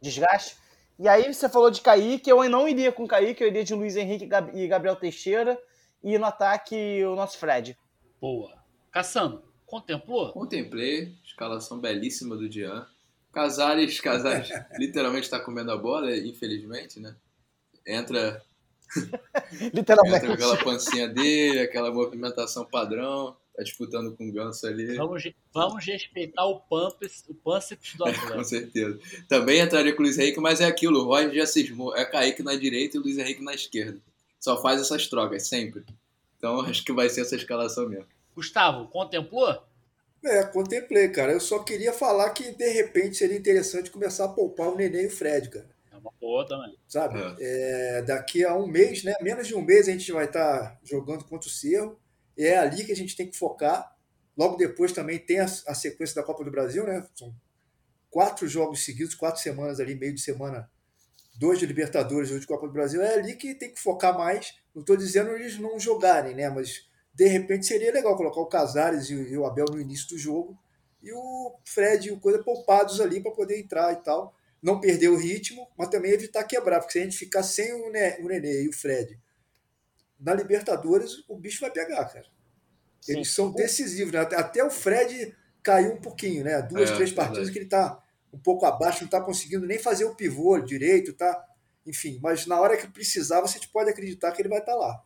Desgaste? 0.00 0.56
E 0.98 1.06
aí 1.08 1.32
você 1.32 1.48
falou 1.48 1.70
de 1.70 1.82
Kaique, 1.82 2.30
eu 2.30 2.42
não 2.48 2.66
iria 2.66 2.90
com 2.90 3.06
Kaique, 3.06 3.42
eu 3.42 3.48
iria 3.48 3.62
de 3.62 3.74
Luiz 3.74 3.96
Henrique 3.96 4.28
e 4.54 4.66
Gabriel 4.66 4.96
Teixeira. 4.96 5.60
E 6.02 6.16
no 6.18 6.24
ataque, 6.24 7.04
o 7.04 7.14
nosso 7.14 7.38
Fred. 7.38 7.76
Boa. 8.20 8.54
Caçando, 8.90 9.42
contemplou? 9.66 10.32
Contemplei, 10.32 11.14
escalação 11.24 11.78
belíssima 11.78 12.36
do 12.36 12.48
Dian. 12.48 12.86
Casares, 13.32 14.00
Casares 14.00 14.48
literalmente 14.78 15.24
está 15.24 15.38
comendo 15.38 15.70
a 15.70 15.76
bola, 15.76 16.16
infelizmente, 16.16 16.98
né? 16.98 17.14
Entra. 17.86 18.42
literalmente. 19.74 20.16
Entra 20.24 20.34
aquela 20.34 20.56
pancinha 20.56 21.08
dele, 21.08 21.60
aquela 21.60 21.92
movimentação 21.92 22.64
padrão. 22.64 23.36
Tá 23.54 23.62
disputando 23.62 24.14
com 24.14 24.28
o 24.28 24.32
Ganso 24.32 24.66
ali. 24.66 24.96
Vamos, 24.96 25.30
vamos 25.52 25.84
respeitar 25.86 26.44
o 26.44 26.60
Pamps, 26.60 27.24
o 27.26 27.34
Pamps 27.34 27.94
do 27.96 28.04
Atlético. 28.08 28.32
com 28.34 28.44
certeza. 28.44 28.98
Também 29.28 29.60
entraria 29.60 29.94
com 29.94 30.02
o 30.02 30.04
Luiz 30.04 30.18
Henrique, 30.18 30.38
mas 30.40 30.60
é 30.60 30.66
aquilo, 30.66 31.00
o 31.00 31.04
Roger 31.04 31.32
já 31.32 31.46
cismou. 31.46 31.96
É 31.96 32.04
Kaique 32.04 32.42
na 32.42 32.54
direita 32.54 32.96
e 32.96 33.00
o 33.00 33.02
Luiz 33.02 33.16
Henrique 33.16 33.42
na 33.42 33.54
esquerda. 33.54 33.98
Só 34.38 34.60
faz 34.60 34.78
essas 34.80 35.06
trocas, 35.06 35.48
sempre. 35.48 35.84
Então 36.36 36.60
acho 36.60 36.84
que 36.84 36.92
vai 36.92 37.08
ser 37.08 37.22
essa 37.22 37.34
escalação 37.34 37.88
mesmo. 37.88 38.06
Gustavo, 38.36 38.88
contemplou? 38.88 39.66
É, 40.22 40.44
contemplei, 40.44 41.08
cara. 41.08 41.32
Eu 41.32 41.40
só 41.40 41.60
queria 41.60 41.92
falar 41.92 42.28
que, 42.30 42.52
de 42.52 42.68
repente, 42.68 43.16
seria 43.16 43.36
interessante 43.36 43.90
começar 43.90 44.26
a 44.26 44.28
poupar 44.28 44.68
o 44.68 44.76
Nenê 44.76 45.04
e 45.04 45.06
o 45.06 45.10
Fred, 45.10 45.48
cara. 45.48 45.70
É 45.90 45.96
uma 45.96 46.12
boa 46.20 46.46
também. 46.46 46.76
Sabe? 46.86 47.18
É. 47.40 47.98
É, 47.98 48.02
daqui 48.02 48.44
a 48.44 48.54
um 48.54 48.66
mês, 48.66 49.02
né? 49.02 49.14
Menos 49.22 49.46
de 49.46 49.54
um 49.54 49.62
mês 49.62 49.88
a 49.88 49.92
gente 49.92 50.12
vai 50.12 50.26
estar 50.26 50.78
jogando 50.84 51.24
contra 51.24 51.48
o 51.48 51.52
Cerro. 51.52 51.98
E 52.36 52.44
é 52.44 52.58
ali 52.58 52.84
que 52.84 52.92
a 52.92 52.96
gente 52.96 53.16
tem 53.16 53.26
que 53.26 53.38
focar. 53.38 53.96
Logo 54.36 54.56
depois 54.56 54.92
também 54.92 55.18
tem 55.18 55.40
a, 55.40 55.44
a 55.44 55.74
sequência 55.74 56.16
da 56.16 56.22
Copa 56.22 56.44
do 56.44 56.50
Brasil, 56.50 56.84
né? 56.84 57.06
São 57.14 57.34
quatro 58.10 58.46
jogos 58.46 58.84
seguidos, 58.84 59.14
quatro 59.14 59.40
semanas 59.40 59.80
ali, 59.80 59.94
meio 59.94 60.14
de 60.14 60.20
semana, 60.20 60.70
dois 61.38 61.58
de 61.58 61.64
Libertadores 61.64 62.28
e 62.28 62.32
dois 62.32 62.42
de 62.42 62.46
Copa 62.46 62.66
do 62.66 62.72
Brasil. 62.72 63.00
É 63.00 63.14
ali 63.14 63.34
que 63.34 63.54
tem 63.54 63.72
que 63.72 63.80
focar 63.80 64.16
mais. 64.16 64.54
Não 64.74 64.82
estou 64.82 64.96
dizendo 64.96 65.30
eles 65.30 65.58
não 65.58 65.80
jogarem, 65.80 66.34
né? 66.34 66.50
Mas 66.50 66.86
de 67.16 67.26
repente 67.26 67.64
seria 67.64 67.90
legal 67.90 68.14
colocar 68.14 68.40
o 68.40 68.46
Casares 68.46 69.08
e 69.08 69.36
o 69.38 69.46
Abel 69.46 69.64
no 69.70 69.80
início 69.80 70.08
do 70.08 70.18
jogo 70.18 70.56
e 71.02 71.10
o 71.12 71.56
Fred 71.64 72.08
e 72.08 72.12
o 72.12 72.20
Coisa 72.20 72.42
poupados 72.42 73.00
ali 73.00 73.22
para 73.22 73.32
poder 73.32 73.58
entrar 73.58 73.90
e 73.94 73.96
tal. 73.96 74.36
Não 74.62 74.80
perder 74.80 75.08
o 75.08 75.16
ritmo, 75.16 75.66
mas 75.78 75.88
também 75.88 76.10
evitar 76.10 76.44
quebrar, 76.44 76.80
porque 76.80 76.92
se 76.92 76.98
a 76.98 77.02
gente 77.02 77.16
ficar 77.16 77.42
sem 77.42 77.72
o 77.72 77.90
Nenê 77.90 78.64
e 78.64 78.68
o 78.68 78.72
Fred 78.72 79.18
na 80.20 80.34
Libertadores, 80.34 81.24
o 81.28 81.36
bicho 81.36 81.60
vai 81.60 81.70
pegar, 81.70 82.04
cara. 82.06 82.26
Eles 83.08 83.28
Sim. 83.28 83.34
são 83.34 83.52
decisivos, 83.52 84.12
né? 84.12 84.20
Até 84.20 84.64
o 84.64 84.70
Fred 84.70 85.34
caiu 85.62 85.92
um 85.92 86.00
pouquinho, 86.00 86.44
né? 86.44 86.60
Duas, 86.62 86.90
é, 86.90 86.94
três 86.96 87.12
partidas 87.12 87.48
que 87.48 87.58
ele 87.58 87.68
tá 87.68 88.02
um 88.32 88.38
pouco 88.38 88.66
abaixo, 88.66 89.02
não 89.02 89.10
tá 89.10 89.20
conseguindo 89.20 89.66
nem 89.66 89.78
fazer 89.78 90.04
o 90.04 90.14
pivô 90.14 90.58
direito, 90.58 91.14
tá? 91.14 91.44
Enfim, 91.86 92.18
mas 92.22 92.46
na 92.46 92.60
hora 92.60 92.76
que 92.76 92.88
precisar, 92.88 93.40
você 93.40 93.58
pode 93.72 93.88
acreditar 93.88 94.32
que 94.32 94.42
ele 94.42 94.48
vai 94.48 94.58
estar 94.58 94.72
tá 94.72 94.78
lá. 94.78 95.04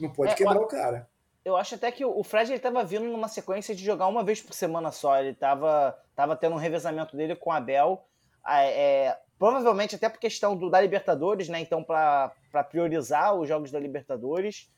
Não 0.00 0.12
pode 0.12 0.32
é, 0.32 0.34
quebrar 0.34 0.60
o 0.60 0.66
cara 0.66 1.11
eu 1.44 1.56
acho 1.56 1.74
até 1.74 1.90
que 1.90 2.04
o 2.04 2.22
Fred 2.22 2.50
ele 2.50 2.56
estava 2.56 2.84
vindo 2.84 3.04
numa 3.04 3.28
sequência 3.28 3.74
de 3.74 3.84
jogar 3.84 4.06
uma 4.06 4.22
vez 4.22 4.40
por 4.40 4.52
semana 4.52 4.92
só. 4.92 5.18
Ele 5.18 5.30
estava 5.30 5.98
tava 6.14 6.36
tendo 6.36 6.54
um 6.54 6.58
revezamento 6.58 7.16
dele 7.16 7.34
com 7.34 7.50
o 7.50 7.52
Abel. 7.52 8.04
É, 8.48 9.16
provavelmente 9.38 9.96
até 9.96 10.08
por 10.08 10.20
questão 10.20 10.56
do, 10.56 10.70
da 10.70 10.80
Libertadores, 10.80 11.48
né? 11.48 11.60
Então, 11.60 11.82
para 11.82 12.32
priorizar 12.70 13.34
os 13.34 13.48
jogos 13.48 13.70
da 13.72 13.80
Libertadores. 13.80 14.70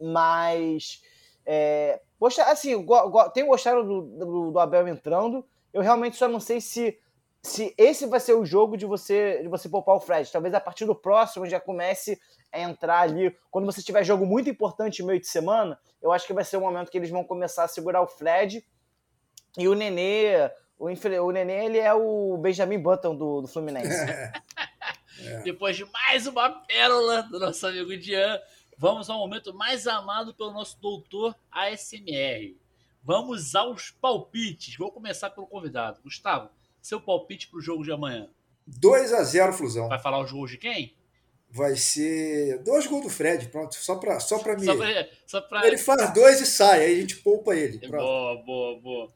Mas. 0.00 1.02
É, 1.44 2.00
poxa, 2.18 2.44
assim, 2.44 2.80
go, 2.84 3.10
go, 3.10 3.28
tenho 3.30 3.48
gostado 3.48 3.82
do, 3.82 4.02
do, 4.02 4.50
do, 4.52 4.58
Abel 4.58 4.86
entrando. 4.86 5.44
Eu 5.72 5.82
realmente 5.82 6.16
só 6.16 6.28
não 6.28 6.38
sei 6.38 6.60
se, 6.60 6.96
se 7.44 7.74
esse 7.76 8.06
vai 8.06 8.18
ser 8.18 8.32
o 8.32 8.44
jogo 8.44 8.74
de 8.74 8.86
você 8.86 9.42
de 9.42 9.48
você 9.48 9.68
poupar 9.68 9.94
o 9.94 10.00
Fred. 10.00 10.32
Talvez 10.32 10.54
a 10.54 10.60
partir 10.60 10.86
do 10.86 10.94
próximo 10.94 11.46
já 11.46 11.60
comece 11.60 12.18
a 12.50 12.58
entrar 12.58 13.00
ali. 13.00 13.36
Quando 13.50 13.66
você 13.66 13.82
tiver 13.82 14.02
jogo 14.02 14.24
muito 14.24 14.48
importante 14.48 15.02
no 15.02 15.08
meio 15.08 15.20
de 15.20 15.28
semana, 15.28 15.78
eu 16.00 16.10
acho 16.10 16.26
que 16.26 16.32
vai 16.32 16.42
ser 16.42 16.56
o 16.56 16.60
momento 16.62 16.90
que 16.90 16.96
eles 16.96 17.10
vão 17.10 17.22
começar 17.22 17.64
a 17.64 17.68
segurar 17.68 18.00
o 18.00 18.06
Fred 18.06 18.64
e 19.58 19.68
o 19.68 19.74
Nenê. 19.74 20.50
O, 20.78 20.86
o 20.86 21.30
Nenê 21.32 21.66
ele 21.66 21.78
é 21.78 21.92
o 21.92 22.38
Benjamin 22.38 22.78
Button 22.78 23.14
do, 23.14 23.42
do 23.42 23.46
Fluminense. 23.46 23.90
é. 25.20 25.42
Depois 25.42 25.76
de 25.76 25.84
mais 25.84 26.26
uma 26.26 26.48
pérola 26.48 27.24
do 27.24 27.38
nosso 27.38 27.66
amigo 27.66 27.94
Dian, 27.98 28.40
vamos 28.78 29.10
ao 29.10 29.18
momento 29.18 29.52
mais 29.52 29.86
amado 29.86 30.32
pelo 30.32 30.50
nosso 30.50 30.80
doutor 30.80 31.36
ASMR. 31.52 32.56
Vamos 33.02 33.54
aos 33.54 33.90
palpites. 33.90 34.78
Vou 34.78 34.90
começar 34.90 35.28
pelo 35.28 35.46
convidado. 35.46 36.00
Gustavo, 36.02 36.48
seu 36.84 37.00
palpite 37.00 37.48
para 37.48 37.58
o 37.58 37.62
jogo 37.62 37.82
de 37.82 37.90
amanhã. 37.90 38.28
2 38.66 39.14
a 39.14 39.22
0 39.24 39.54
Flusão. 39.54 39.88
Vai 39.88 39.98
falar 39.98 40.22
os 40.22 40.30
gols 40.30 40.50
de 40.50 40.58
quem? 40.58 40.94
vai 41.50 41.76
ser 41.76 42.58
dois 42.64 42.84
gols 42.88 43.04
do 43.04 43.08
Fred, 43.08 43.46
pronto, 43.46 43.76
só 43.76 43.94
para 43.94 44.18
só 44.18 44.40
para 44.40 44.56
mim. 44.56 44.64
Só 44.64 44.76
pra, 44.76 45.08
só 45.24 45.40
pra... 45.40 45.64
Ele 45.64 45.78
faz 45.78 46.12
dois 46.12 46.40
e 46.40 46.46
sai, 46.46 46.84
aí 46.84 46.96
a 46.96 47.00
gente 47.00 47.18
poupa 47.18 47.54
ele. 47.54 47.78
Pronto. 47.78 48.02
Boa, 48.02 48.42
boa, 48.42 48.80
boa. 48.80 49.12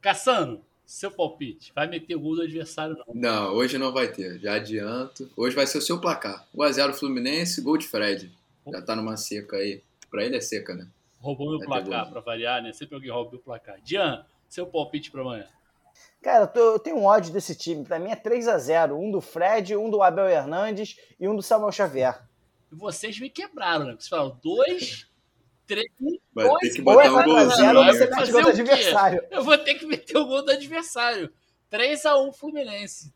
Caçano, 0.00 0.64
seu 0.86 1.10
palpite, 1.10 1.72
vai 1.74 1.86
meter 1.86 2.14
o 2.14 2.20
gol 2.20 2.36
do 2.36 2.42
adversário 2.42 2.96
não? 2.96 3.14
Não, 3.14 3.52
hoje 3.52 3.76
não 3.76 3.92
vai 3.92 4.10
ter, 4.10 4.38
já 4.38 4.54
adianto. 4.54 5.30
Hoje 5.36 5.54
vai 5.54 5.66
ser 5.66 5.76
o 5.76 5.82
seu 5.82 6.00
placar. 6.00 6.48
1x0 6.56 6.94
Fluminense, 6.94 7.60
gol 7.60 7.76
de 7.76 7.86
Fred. 7.86 8.32
Já 8.66 8.80
tá 8.80 8.96
numa 8.96 9.18
seca 9.18 9.56
aí. 9.56 9.82
Pra 10.10 10.24
ele 10.24 10.38
é 10.38 10.40
seca, 10.40 10.74
né? 10.74 10.88
Roubou 11.18 11.50
meu 11.50 11.58
vai 11.58 11.84
placar, 11.84 12.10
pra 12.10 12.20
variar, 12.20 12.62
né? 12.62 12.72
Sempre 12.72 12.94
alguém 12.94 13.10
rouba 13.10 13.36
o 13.36 13.38
placar. 13.38 13.78
Dian, 13.82 14.24
seu 14.48 14.66
palpite 14.66 15.10
pra 15.10 15.20
amanhã. 15.20 15.46
Cara, 16.22 16.50
eu, 16.56 16.78
tenho 16.78 16.96
um 16.96 17.04
ódio 17.04 17.32
desse 17.32 17.54
time. 17.54 17.84
Pra 17.84 17.98
mim 17.98 18.10
é 18.10 18.16
3 18.16 18.48
a 18.48 18.58
0 18.58 18.98
Um 18.98 19.10
do 19.10 19.20
Fred, 19.20 19.76
um 19.76 19.88
do 19.88 20.02
Abel 20.02 20.28
Hernandes 20.28 20.96
e 21.20 21.28
um 21.28 21.36
do 21.36 21.42
Samuel 21.42 21.70
Xavier. 21.70 22.20
Vocês 22.70 23.18
me 23.20 23.30
quebraram, 23.30 23.84
né? 23.86 23.92
Vocês 23.92 24.08
falaram 24.08 24.38
dois, 24.42 25.08
três, 25.66 25.86
Vai 26.34 26.48
dois, 26.48 26.60
ter 26.60 26.74
que 26.74 26.82
botar 26.82 27.10
um 27.10 27.24
golzinho. 27.24 27.78
Ou 27.78 27.84
você 27.84 28.10
mete 28.10 28.32
gol 28.32 28.42
do 28.42 28.48
adversário. 28.48 29.24
Eu 29.30 29.44
vou 29.44 29.56
ter 29.56 29.74
que 29.74 29.86
meter 29.86 30.16
o 30.16 30.26
gol 30.26 30.44
do 30.44 30.50
adversário. 30.50 31.32
3x1 31.70 32.34
Fluminense. 32.34 33.14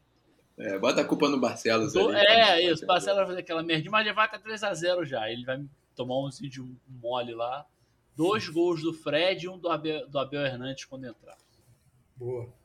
É, 0.59 0.79
bota 0.79 1.01
a 1.01 1.05
culpa 1.05 1.29
no 1.29 1.41
Barcelos 1.41 1.95
do, 1.95 2.11
ali. 2.11 2.19
É, 2.19 2.71
isso. 2.71 2.85
O 2.85 2.87
Barcelos 2.87 3.19
vai 3.19 3.27
fazer 3.27 3.41
aquela 3.41 3.63
merda. 3.63 3.91
Mas 3.91 4.07
já 4.07 4.13
vai 4.13 4.27
estar 4.27 4.39
3x0 4.39 5.05
já. 5.05 5.29
Ele 5.31 5.45
vai 5.45 5.61
tomar 5.97 6.19
um 6.19 6.31
vídeo 6.31 6.77
mole 6.87 7.35
lá. 7.35 7.67
Dois 8.15 8.49
gols 8.49 8.83
do 8.83 8.93
Fred 8.93 9.47
e 9.47 9.49
um 9.49 9.59
do 9.59 9.69
Abel, 9.69 10.07
do 10.09 10.19
Abel 10.19 10.45
Hernandes 10.45 10.85
quando 10.85 11.07
entrar. 11.07 11.37
Boa. 12.17 12.60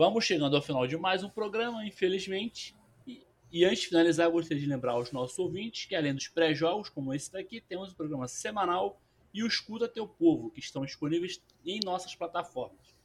Vamos 0.00 0.24
chegando 0.24 0.56
ao 0.56 0.62
final 0.62 0.86
de 0.86 0.96
mais 0.96 1.22
um 1.22 1.28
programa, 1.28 1.84
infelizmente. 1.84 2.74
E, 3.06 3.22
e 3.52 3.66
antes 3.66 3.80
de 3.80 3.88
finalizar, 3.88 4.30
gostaria 4.30 4.58
de 4.58 4.66
lembrar 4.66 4.92
aos 4.92 5.12
nossos 5.12 5.38
ouvintes 5.38 5.84
que, 5.84 5.94
além 5.94 6.14
dos 6.14 6.26
pré-jogos, 6.26 6.88
como 6.88 7.12
esse 7.12 7.30
daqui, 7.30 7.60
temos 7.60 7.92
o 7.92 7.94
programa 7.94 8.26
semanal 8.26 8.98
e 9.34 9.42
o 9.42 9.46
Escuta 9.46 9.86
Teu 9.86 10.08
Povo, 10.08 10.50
que 10.52 10.58
estão 10.58 10.86
disponíveis 10.86 11.42
em 11.66 11.80
nossas 11.84 12.14
plataformas. 12.14 12.96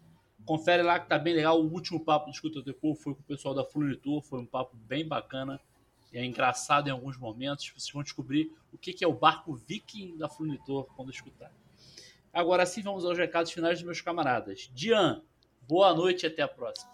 Confere 0.45 0.83
lá 0.83 0.97
que 0.97 1.09
tá 1.09 1.19
bem 1.19 1.35
legal. 1.35 1.61
O 1.61 1.69
último 1.69 1.99
papo 1.99 2.27
do 2.27 2.31
Escuta 2.31 2.63
Teu 2.63 2.73
Povo 2.73 2.97
foi 2.97 3.13
com 3.13 3.19
o 3.19 3.25
pessoal 3.25 3.53
da 3.53 3.65
Flunitor, 3.65 4.21
foi 4.21 4.39
um 4.39 4.45
papo 4.45 4.77
bem 4.77 5.05
bacana. 5.05 5.59
É 6.13 6.23
engraçado 6.23 6.87
em 6.87 6.91
alguns 6.91 7.17
momentos. 7.17 7.73
Vocês 7.75 7.91
vão 7.91 8.03
descobrir 8.03 8.53
o 8.71 8.77
que 8.77 9.03
é 9.03 9.07
o 9.07 9.11
barco 9.11 9.53
viking 9.53 10.15
da 10.15 10.29
Flunitor 10.29 10.85
quando 10.95 11.11
escutar. 11.11 11.51
Agora 12.31 12.65
sim, 12.65 12.81
vamos 12.81 13.03
aos 13.03 13.17
recados 13.17 13.51
finais 13.51 13.79
dos 13.79 13.85
meus 13.85 13.99
camaradas. 13.99 14.71
Dian, 14.73 15.21
Boa 15.67 15.93
noite 15.93 16.23
e 16.23 16.27
até 16.27 16.43
a 16.43 16.47
próxima. 16.47 16.91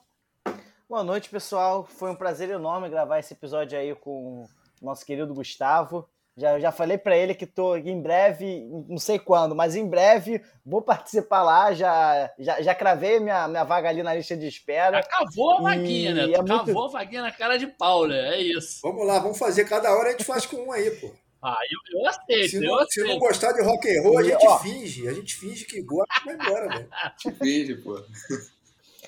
Boa 0.87 1.03
noite, 1.03 1.29
pessoal. 1.29 1.85
Foi 1.85 2.09
um 2.09 2.15
prazer 2.15 2.49
enorme 2.49 2.89
gravar 2.89 3.19
esse 3.19 3.33
episódio 3.33 3.77
aí 3.77 3.93
com 3.95 4.43
o 4.43 4.85
nosso 4.85 5.05
querido 5.05 5.33
Gustavo. 5.33 6.07
Já, 6.37 6.57
já 6.57 6.71
falei 6.71 6.97
para 6.97 7.15
ele 7.15 7.35
que 7.35 7.45
tô 7.45 7.75
em 7.75 8.01
breve, 8.01 8.65
não 8.87 8.97
sei 8.97 9.19
quando, 9.19 9.53
mas 9.53 9.75
em 9.75 9.85
breve 9.85 10.41
vou 10.65 10.81
participar 10.81 11.43
lá. 11.43 11.73
Já, 11.73 12.31
já, 12.39 12.61
já 12.61 12.73
cravei 12.73 13.19
minha, 13.19 13.45
minha 13.49 13.65
vaga 13.65 13.89
ali 13.89 14.01
na 14.01 14.15
lista 14.15 14.37
de 14.37 14.47
espera. 14.47 15.01
Já 15.01 15.03
cavou 15.03 15.57
a 15.57 15.61
vaguinha, 15.61 16.13
né? 16.13 16.31
É 16.31 16.37
cavou 16.37 16.65
muito... 16.65 16.85
a 16.85 16.87
vaguinha 16.87 17.21
na 17.23 17.31
cara 17.31 17.57
de 17.57 17.67
pau, 17.67 18.07
né? 18.07 18.35
É 18.35 18.41
isso. 18.41 18.79
Vamos 18.81 19.05
lá, 19.05 19.19
vamos 19.19 19.37
fazer 19.37 19.65
cada 19.65 19.93
hora 19.93 20.07
a 20.07 20.11
gente 20.13 20.23
faz 20.23 20.45
com 20.45 20.57
um 20.67 20.71
aí, 20.71 20.89
pô. 20.91 21.11
Ah, 21.43 21.57
eu, 21.69 21.99
eu 21.99 22.07
aceito, 22.07 22.49
se 22.51 22.59
não, 22.59 22.67
eu 22.67 22.75
aceito. 22.75 23.07
Se 23.07 23.13
não 23.13 23.19
gostar 23.19 23.51
de 23.51 23.63
rock 23.63 23.89
and 23.89 24.01
roll, 24.03 24.19
a 24.19 24.23
gente 24.23 24.45
Ó, 24.45 24.59
finge. 24.59 25.07
A 25.07 25.13
gente 25.13 25.35
finge 25.35 25.65
que 25.65 25.81
gosta 25.81 26.13
e 26.21 26.25
vai 26.25 26.35
embora, 26.35 26.69
velho. 26.69 26.87
A 26.91 27.13
gente 27.17 27.37
finge, 27.39 27.75
pô. 27.75 27.99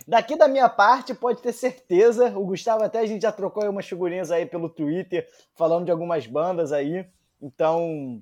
Daqui 0.08 0.36
da 0.36 0.48
minha 0.48 0.70
parte, 0.70 1.14
pode 1.14 1.42
ter 1.42 1.54
certeza. 1.54 2.38
O 2.38 2.46
Gustavo 2.46 2.84
até 2.84 3.00
a 3.00 3.06
gente 3.06 3.22
já 3.22 3.32
trocou 3.32 3.68
umas 3.70 3.88
figurinhas 3.88 4.32
aí 4.32 4.46
pelo 4.46 4.70
Twitter, 4.70 5.28
falando 5.56 5.86
de 5.86 5.92
algumas 5.92 6.28
bandas 6.28 6.72
aí. 6.72 7.06
Então, 7.42 8.22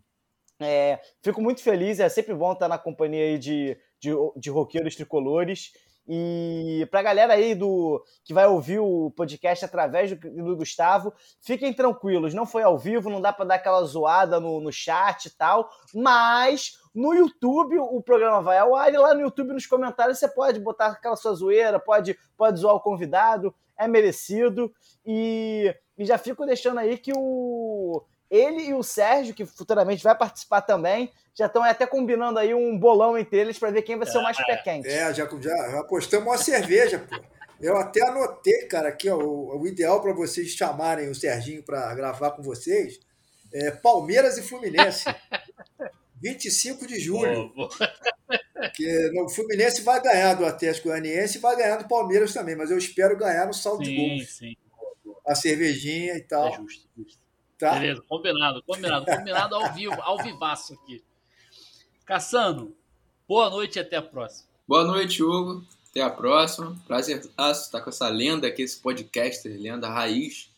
é, 0.60 1.00
fico 1.22 1.42
muito 1.42 1.62
feliz. 1.62 2.00
É 2.00 2.10
sempre 2.10 2.34
bom 2.34 2.54
estar 2.54 2.68
na 2.68 2.78
companhia 2.78 3.24
aí 3.24 3.38
de, 3.38 3.78
de, 4.00 4.12
de 4.38 4.50
roqueiros 4.50 4.96
tricolores. 4.96 5.72
E 6.08 6.88
para 6.90 7.00
a 7.00 7.04
galera 7.04 7.34
aí 7.34 7.54
do 7.54 8.04
que 8.24 8.34
vai 8.34 8.48
ouvir 8.48 8.80
o 8.80 9.12
podcast 9.12 9.64
através 9.64 10.12
do, 10.12 10.18
do, 10.18 10.58
Gustavo, 10.58 11.14
fiquem 11.40 11.74
tranquilos, 11.74 12.34
não 12.34 12.46
foi 12.46 12.64
ao 12.64 12.78
vivo, 12.78 13.10
não 13.10 13.22
dá 13.22 13.32
para 13.32 13.46
dar 13.46 13.56
aquela 13.56 13.84
zoada 13.84 14.40
no, 14.40 14.60
no 14.60 14.72
chat 14.72 15.26
e 15.26 15.30
tal, 15.30 15.70
mas 15.94 16.74
no 16.94 17.14
YouTube 17.14 17.78
o 17.80 18.02
programa 18.02 18.42
vai 18.42 18.58
ao 18.58 18.76
ar 18.76 18.94
e 18.94 18.98
lá 18.98 19.14
no 19.14 19.22
YouTube 19.22 19.54
nos 19.54 19.66
comentários 19.66 20.20
você 20.20 20.28
pode 20.28 20.60
botar 20.60 20.88
aquela 20.88 21.16
sua 21.16 21.34
zoeira, 21.34 21.80
pode, 21.80 22.18
pode 22.38 22.60
zoar 22.60 22.76
o 22.76 22.82
convidado, 22.82 23.54
é 23.78 23.88
merecido. 23.88 24.72
E, 25.06 25.74
e 25.98 26.06
já 26.06 26.18
fico 26.18 26.46
deixando 26.46 26.80
aí 26.80 26.98
que 26.98 27.14
o 27.16 28.04
ele 28.30 28.64
e 28.64 28.74
o 28.74 28.82
Sérgio, 28.82 29.34
que 29.34 29.46
futuramente 29.46 30.04
vai 30.04 30.18
participar 30.18 30.62
também, 30.62 31.12
já 31.36 31.48
estão 31.48 31.64
até 31.64 31.86
combinando 31.86 32.40
aí 32.40 32.54
um 32.54 32.80
bolão 32.80 33.18
entre 33.18 33.38
eles 33.38 33.60
para 33.60 33.72
ver 33.72 33.82
quem 33.82 33.98
vai 33.98 34.08
ser 34.08 34.20
o 34.20 34.24
mais 34.24 34.38
pé 34.38 34.56
quente. 34.58 34.88
É, 34.88 35.14
já, 35.14 35.28
já 35.40 35.80
apostamos 35.80 36.28
uma 36.28 36.38
cerveja, 36.38 37.00
pô. 37.00 37.22
Eu 37.60 37.78
até 37.78 38.02
anotei, 38.08 38.66
cara, 38.68 38.90
aqui 38.90 39.10
ó, 39.10 39.18
o, 39.18 39.60
o 39.60 39.68
ideal 39.68 40.02
para 40.02 40.14
vocês 40.14 40.50
chamarem 40.50 41.10
o 41.10 41.16
Serginho 41.16 41.62
para 41.62 41.94
gravar 41.94 42.32
com 42.32 42.42
vocês 42.42 43.00
é 43.54 43.70
Palmeiras 43.70 44.38
e 44.38 44.42
Fluminense. 44.42 45.06
25 46.22 46.88
de 46.88 47.00
julho. 47.00 47.50
Boa, 47.54 47.70
boa. 47.70 47.92
Porque 48.54 49.10
no 49.14 49.28
Fluminense 49.28 49.82
vai 49.82 50.02
ganhar 50.02 50.36
do 50.36 50.46
Atlético 50.46 50.90
Goianiense 50.90 51.38
e 51.38 51.42
vai 51.42 51.56
ganhar 51.56 51.78
do 51.78 51.88
Palmeiras 51.88 52.32
também, 52.34 52.56
mas 52.56 52.70
eu 52.70 52.78
espero 52.78 53.18
ganhar 53.18 53.48
no 53.48 53.54
saldo 53.54 53.84
de 53.84 53.90
Sim, 53.90 53.96
gols. 54.18 54.30
sim. 54.30 54.56
A 55.26 55.36
cervejinha 55.36 56.14
e 56.14 56.18
É 56.18 56.22
tal. 56.22 56.54
justo, 56.56 56.88
justo. 56.98 57.20
Tá? 57.58 57.74
Beleza, 57.80 58.02
combinado, 58.08 58.64
combinado, 58.64 59.06
combinado 59.06 59.56
ao 59.56 59.74
vivo, 59.74 60.00
ao 60.02 60.18
vivaço 60.24 60.74
aqui. 60.74 61.04
Caçano, 62.06 62.76
boa 63.28 63.50
noite 63.50 63.78
e 63.78 63.80
até 63.80 63.98
a 63.98 64.02
próxima. 64.02 64.50
Boa 64.68 64.84
noite, 64.84 65.22
Hugo. 65.24 65.64
Até 65.90 66.02
a 66.02 66.10
próxima. 66.10 66.76
Prazer 66.88 67.20
estar 67.20 67.82
com 67.82 67.90
essa 67.90 68.08
lenda 68.10 68.48
aqui, 68.48 68.62
esse 68.62 68.80
podcaster, 68.80 69.56
lenda 69.60 69.90
raiz. 69.90 70.50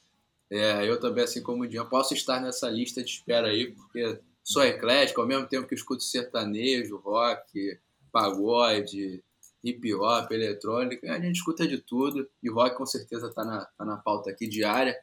É, 0.50 0.88
eu 0.88 1.00
também, 1.00 1.24
assim 1.24 1.42
como 1.42 1.64
o 1.64 1.68
Dian, 1.68 1.86
posso 1.86 2.14
estar 2.14 2.40
nessa 2.40 2.70
lista 2.70 3.04
de 3.04 3.10
espera 3.10 3.48
aí, 3.48 3.72
porque 3.72 4.20
sou 4.44 4.64
eclético, 4.64 5.22
ao 5.22 5.28
mesmo 5.28 5.48
tempo 5.48 5.68
que 5.68 5.76
escuto 5.76 6.04
sertanejo, 6.04 6.98
rock, 6.98 7.80
pagode, 8.12 9.24
hip 9.64 9.94
hop, 9.94 10.32
eletrônica, 10.32 11.12
a 11.12 11.20
gente 11.20 11.38
escuta 11.38 11.68
de 11.68 11.78
tudo. 11.78 12.30
E 12.42 12.50
rock 12.50 12.78
com 12.78 12.86
certeza 12.86 13.28
está 13.28 13.46
na, 13.46 13.66
tá 13.66 13.86
na 13.86 13.98
pauta 13.98 14.30
aqui 14.30 14.48
diária. 14.48 15.00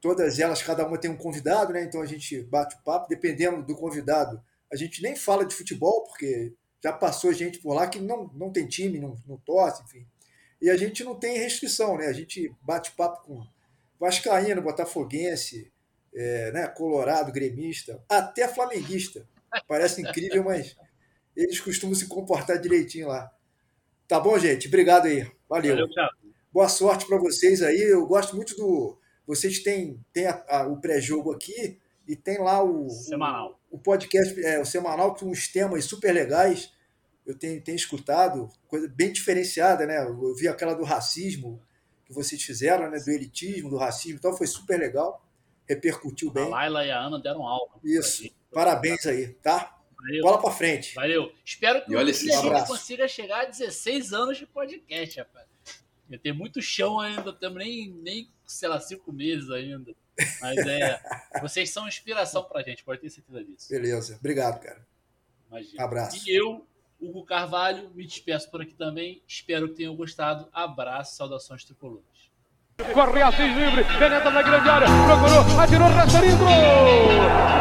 Todas 0.00 0.38
elas, 0.38 0.62
cada 0.62 0.86
uma 0.86 0.96
tem 0.96 1.10
um 1.10 1.16
convidado, 1.16 1.74
né? 1.74 1.82
Então 1.82 2.00
a 2.00 2.06
gente 2.06 2.42
bate 2.44 2.74
o 2.76 2.82
papo, 2.84 3.06
dependendo 3.06 3.62
do 3.62 3.74
convidado. 3.74 4.42
A 4.72 4.76
gente 4.76 5.02
nem 5.02 5.14
fala 5.14 5.44
de 5.44 5.54
futebol, 5.54 6.04
porque 6.04 6.54
já 6.82 6.92
passou 6.92 7.34
gente 7.34 7.58
por 7.58 7.74
lá 7.74 7.86
que 7.86 7.98
não, 7.98 8.30
não 8.34 8.50
tem 8.50 8.66
time, 8.66 8.98
não, 8.98 9.16
não 9.26 9.36
torce, 9.36 9.82
enfim. 9.82 10.06
E 10.60 10.70
a 10.70 10.76
gente 10.76 11.04
não 11.04 11.14
tem 11.14 11.38
restrição, 11.38 11.96
né? 11.98 12.06
A 12.06 12.12
gente 12.12 12.54
bate 12.62 12.92
papo 12.92 13.22
com 13.24 13.46
Vascaíno, 14.00 14.62
Botafoguense, 14.62 15.70
é, 16.14 16.50
né? 16.52 16.66
Colorado, 16.68 17.32
gremista, 17.32 18.02
até 18.08 18.48
flamenguista. 18.48 19.26
Parece 19.68 20.00
incrível, 20.02 20.44
mas 20.44 20.76
eles 21.36 21.60
costumam 21.60 21.94
se 21.94 22.06
comportar 22.06 22.58
direitinho 22.60 23.08
lá. 23.08 23.30
Tá 24.08 24.18
bom, 24.20 24.38
gente? 24.38 24.68
Obrigado 24.68 25.06
aí. 25.06 25.30
Valeu. 25.48 25.76
Valeu. 25.76 25.88
Boa 26.52 26.68
sorte 26.68 27.06
para 27.06 27.18
vocês 27.18 27.62
aí. 27.62 27.80
Eu 27.82 28.06
gosto 28.06 28.34
muito 28.36 28.56
do. 28.56 28.98
Vocês 29.26 29.58
têm, 29.62 30.00
têm 30.12 30.26
a- 30.26 30.44
a- 30.48 30.66
o 30.68 30.80
pré-jogo 30.80 31.32
aqui 31.32 31.78
e 32.06 32.14
tem 32.16 32.38
lá 32.38 32.62
o, 32.62 32.88
Semanal. 32.88 33.58
o, 33.70 33.76
o 33.76 33.78
podcast, 33.78 34.40
é, 34.44 34.58
o 34.60 34.64
semanal, 34.64 35.14
com 35.14 35.26
uns 35.26 35.48
temas 35.48 35.84
super 35.84 36.12
legais. 36.12 36.72
Eu 37.26 37.36
tenho, 37.36 37.60
tenho 37.62 37.76
escutado, 37.76 38.48
coisa 38.68 38.88
bem 38.88 39.12
diferenciada, 39.12 39.84
né? 39.84 39.98
Eu 40.04 40.34
vi 40.34 40.46
aquela 40.46 40.74
do 40.74 40.84
racismo 40.84 41.60
que 42.04 42.12
vocês 42.12 42.40
fizeram, 42.42 42.90
né? 42.90 42.98
Do 42.98 43.10
elitismo, 43.10 43.68
do 43.68 43.76
racismo, 43.76 44.18
então 44.18 44.36
foi 44.36 44.46
super 44.46 44.78
legal. 44.78 45.24
Repercutiu 45.68 46.30
A 46.30 46.32
bem. 46.32 46.48
Laila 46.48 46.86
e 46.86 46.90
a 46.90 47.00
Ana 47.00 47.18
deram 47.18 47.42
aula. 47.46 47.72
Isso. 47.82 48.30
Parabéns 48.52 49.04
aí, 49.06 49.34
tá? 49.42 49.76
Valeu. 49.98 50.22
Bola 50.22 50.40
para 50.40 50.52
frente. 50.52 50.94
Valeu. 50.94 51.32
Espero 51.44 51.84
que 51.84 51.96
a 51.96 52.04
gente 52.04 52.66
consiga 52.66 53.08
chegar 53.08 53.42
a 53.42 53.44
16 53.46 54.12
anos 54.12 54.38
de 54.38 54.46
podcast, 54.46 55.18
rapaz. 55.18 55.46
Eu 56.08 56.18
tenho 56.18 56.34
muito 56.36 56.62
chão 56.62 57.00
ainda, 57.00 57.24
não 57.24 57.34
temos 57.34 57.58
nem, 57.58 57.90
nem, 57.90 58.30
sei 58.46 58.68
lá, 58.68 58.78
cinco 58.78 59.12
meses 59.12 59.50
ainda. 59.50 59.92
Mas 60.40 60.58
é. 60.58 61.00
vocês 61.42 61.70
são 61.70 61.88
inspiração 61.88 62.44
pra 62.44 62.62
gente, 62.62 62.84
pode 62.84 63.00
ter 63.00 63.10
certeza 63.10 63.42
disso. 63.42 63.68
Beleza. 63.68 64.16
Obrigado, 64.16 64.60
cara. 64.60 64.86
Imagina. 65.48 65.84
Abraço. 65.84 66.22
E 66.24 66.34
eu, 66.34 66.64
Hugo 67.00 67.24
Carvalho, 67.24 67.90
me 67.94 68.06
despeço 68.06 68.50
por 68.50 68.62
aqui 68.62 68.74
também. 68.74 69.22
Espero 69.26 69.68
que 69.68 69.74
tenham 69.74 69.94
gostado. 69.94 70.48
Abraço, 70.52 71.16
saudações 71.16 71.64
tricolores. 71.64 72.30
Corre 72.92 73.22
Assis 73.22 73.56
livre, 73.56 73.84
penetra 73.98 74.30
na 74.30 74.42
grande 74.42 74.68
área, 74.68 74.86
procurou, 74.86 75.60
atirou, 75.60 75.88
rasteirinho, 75.88 76.36
gol! 76.36 76.46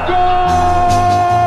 Gol! 0.07 1.44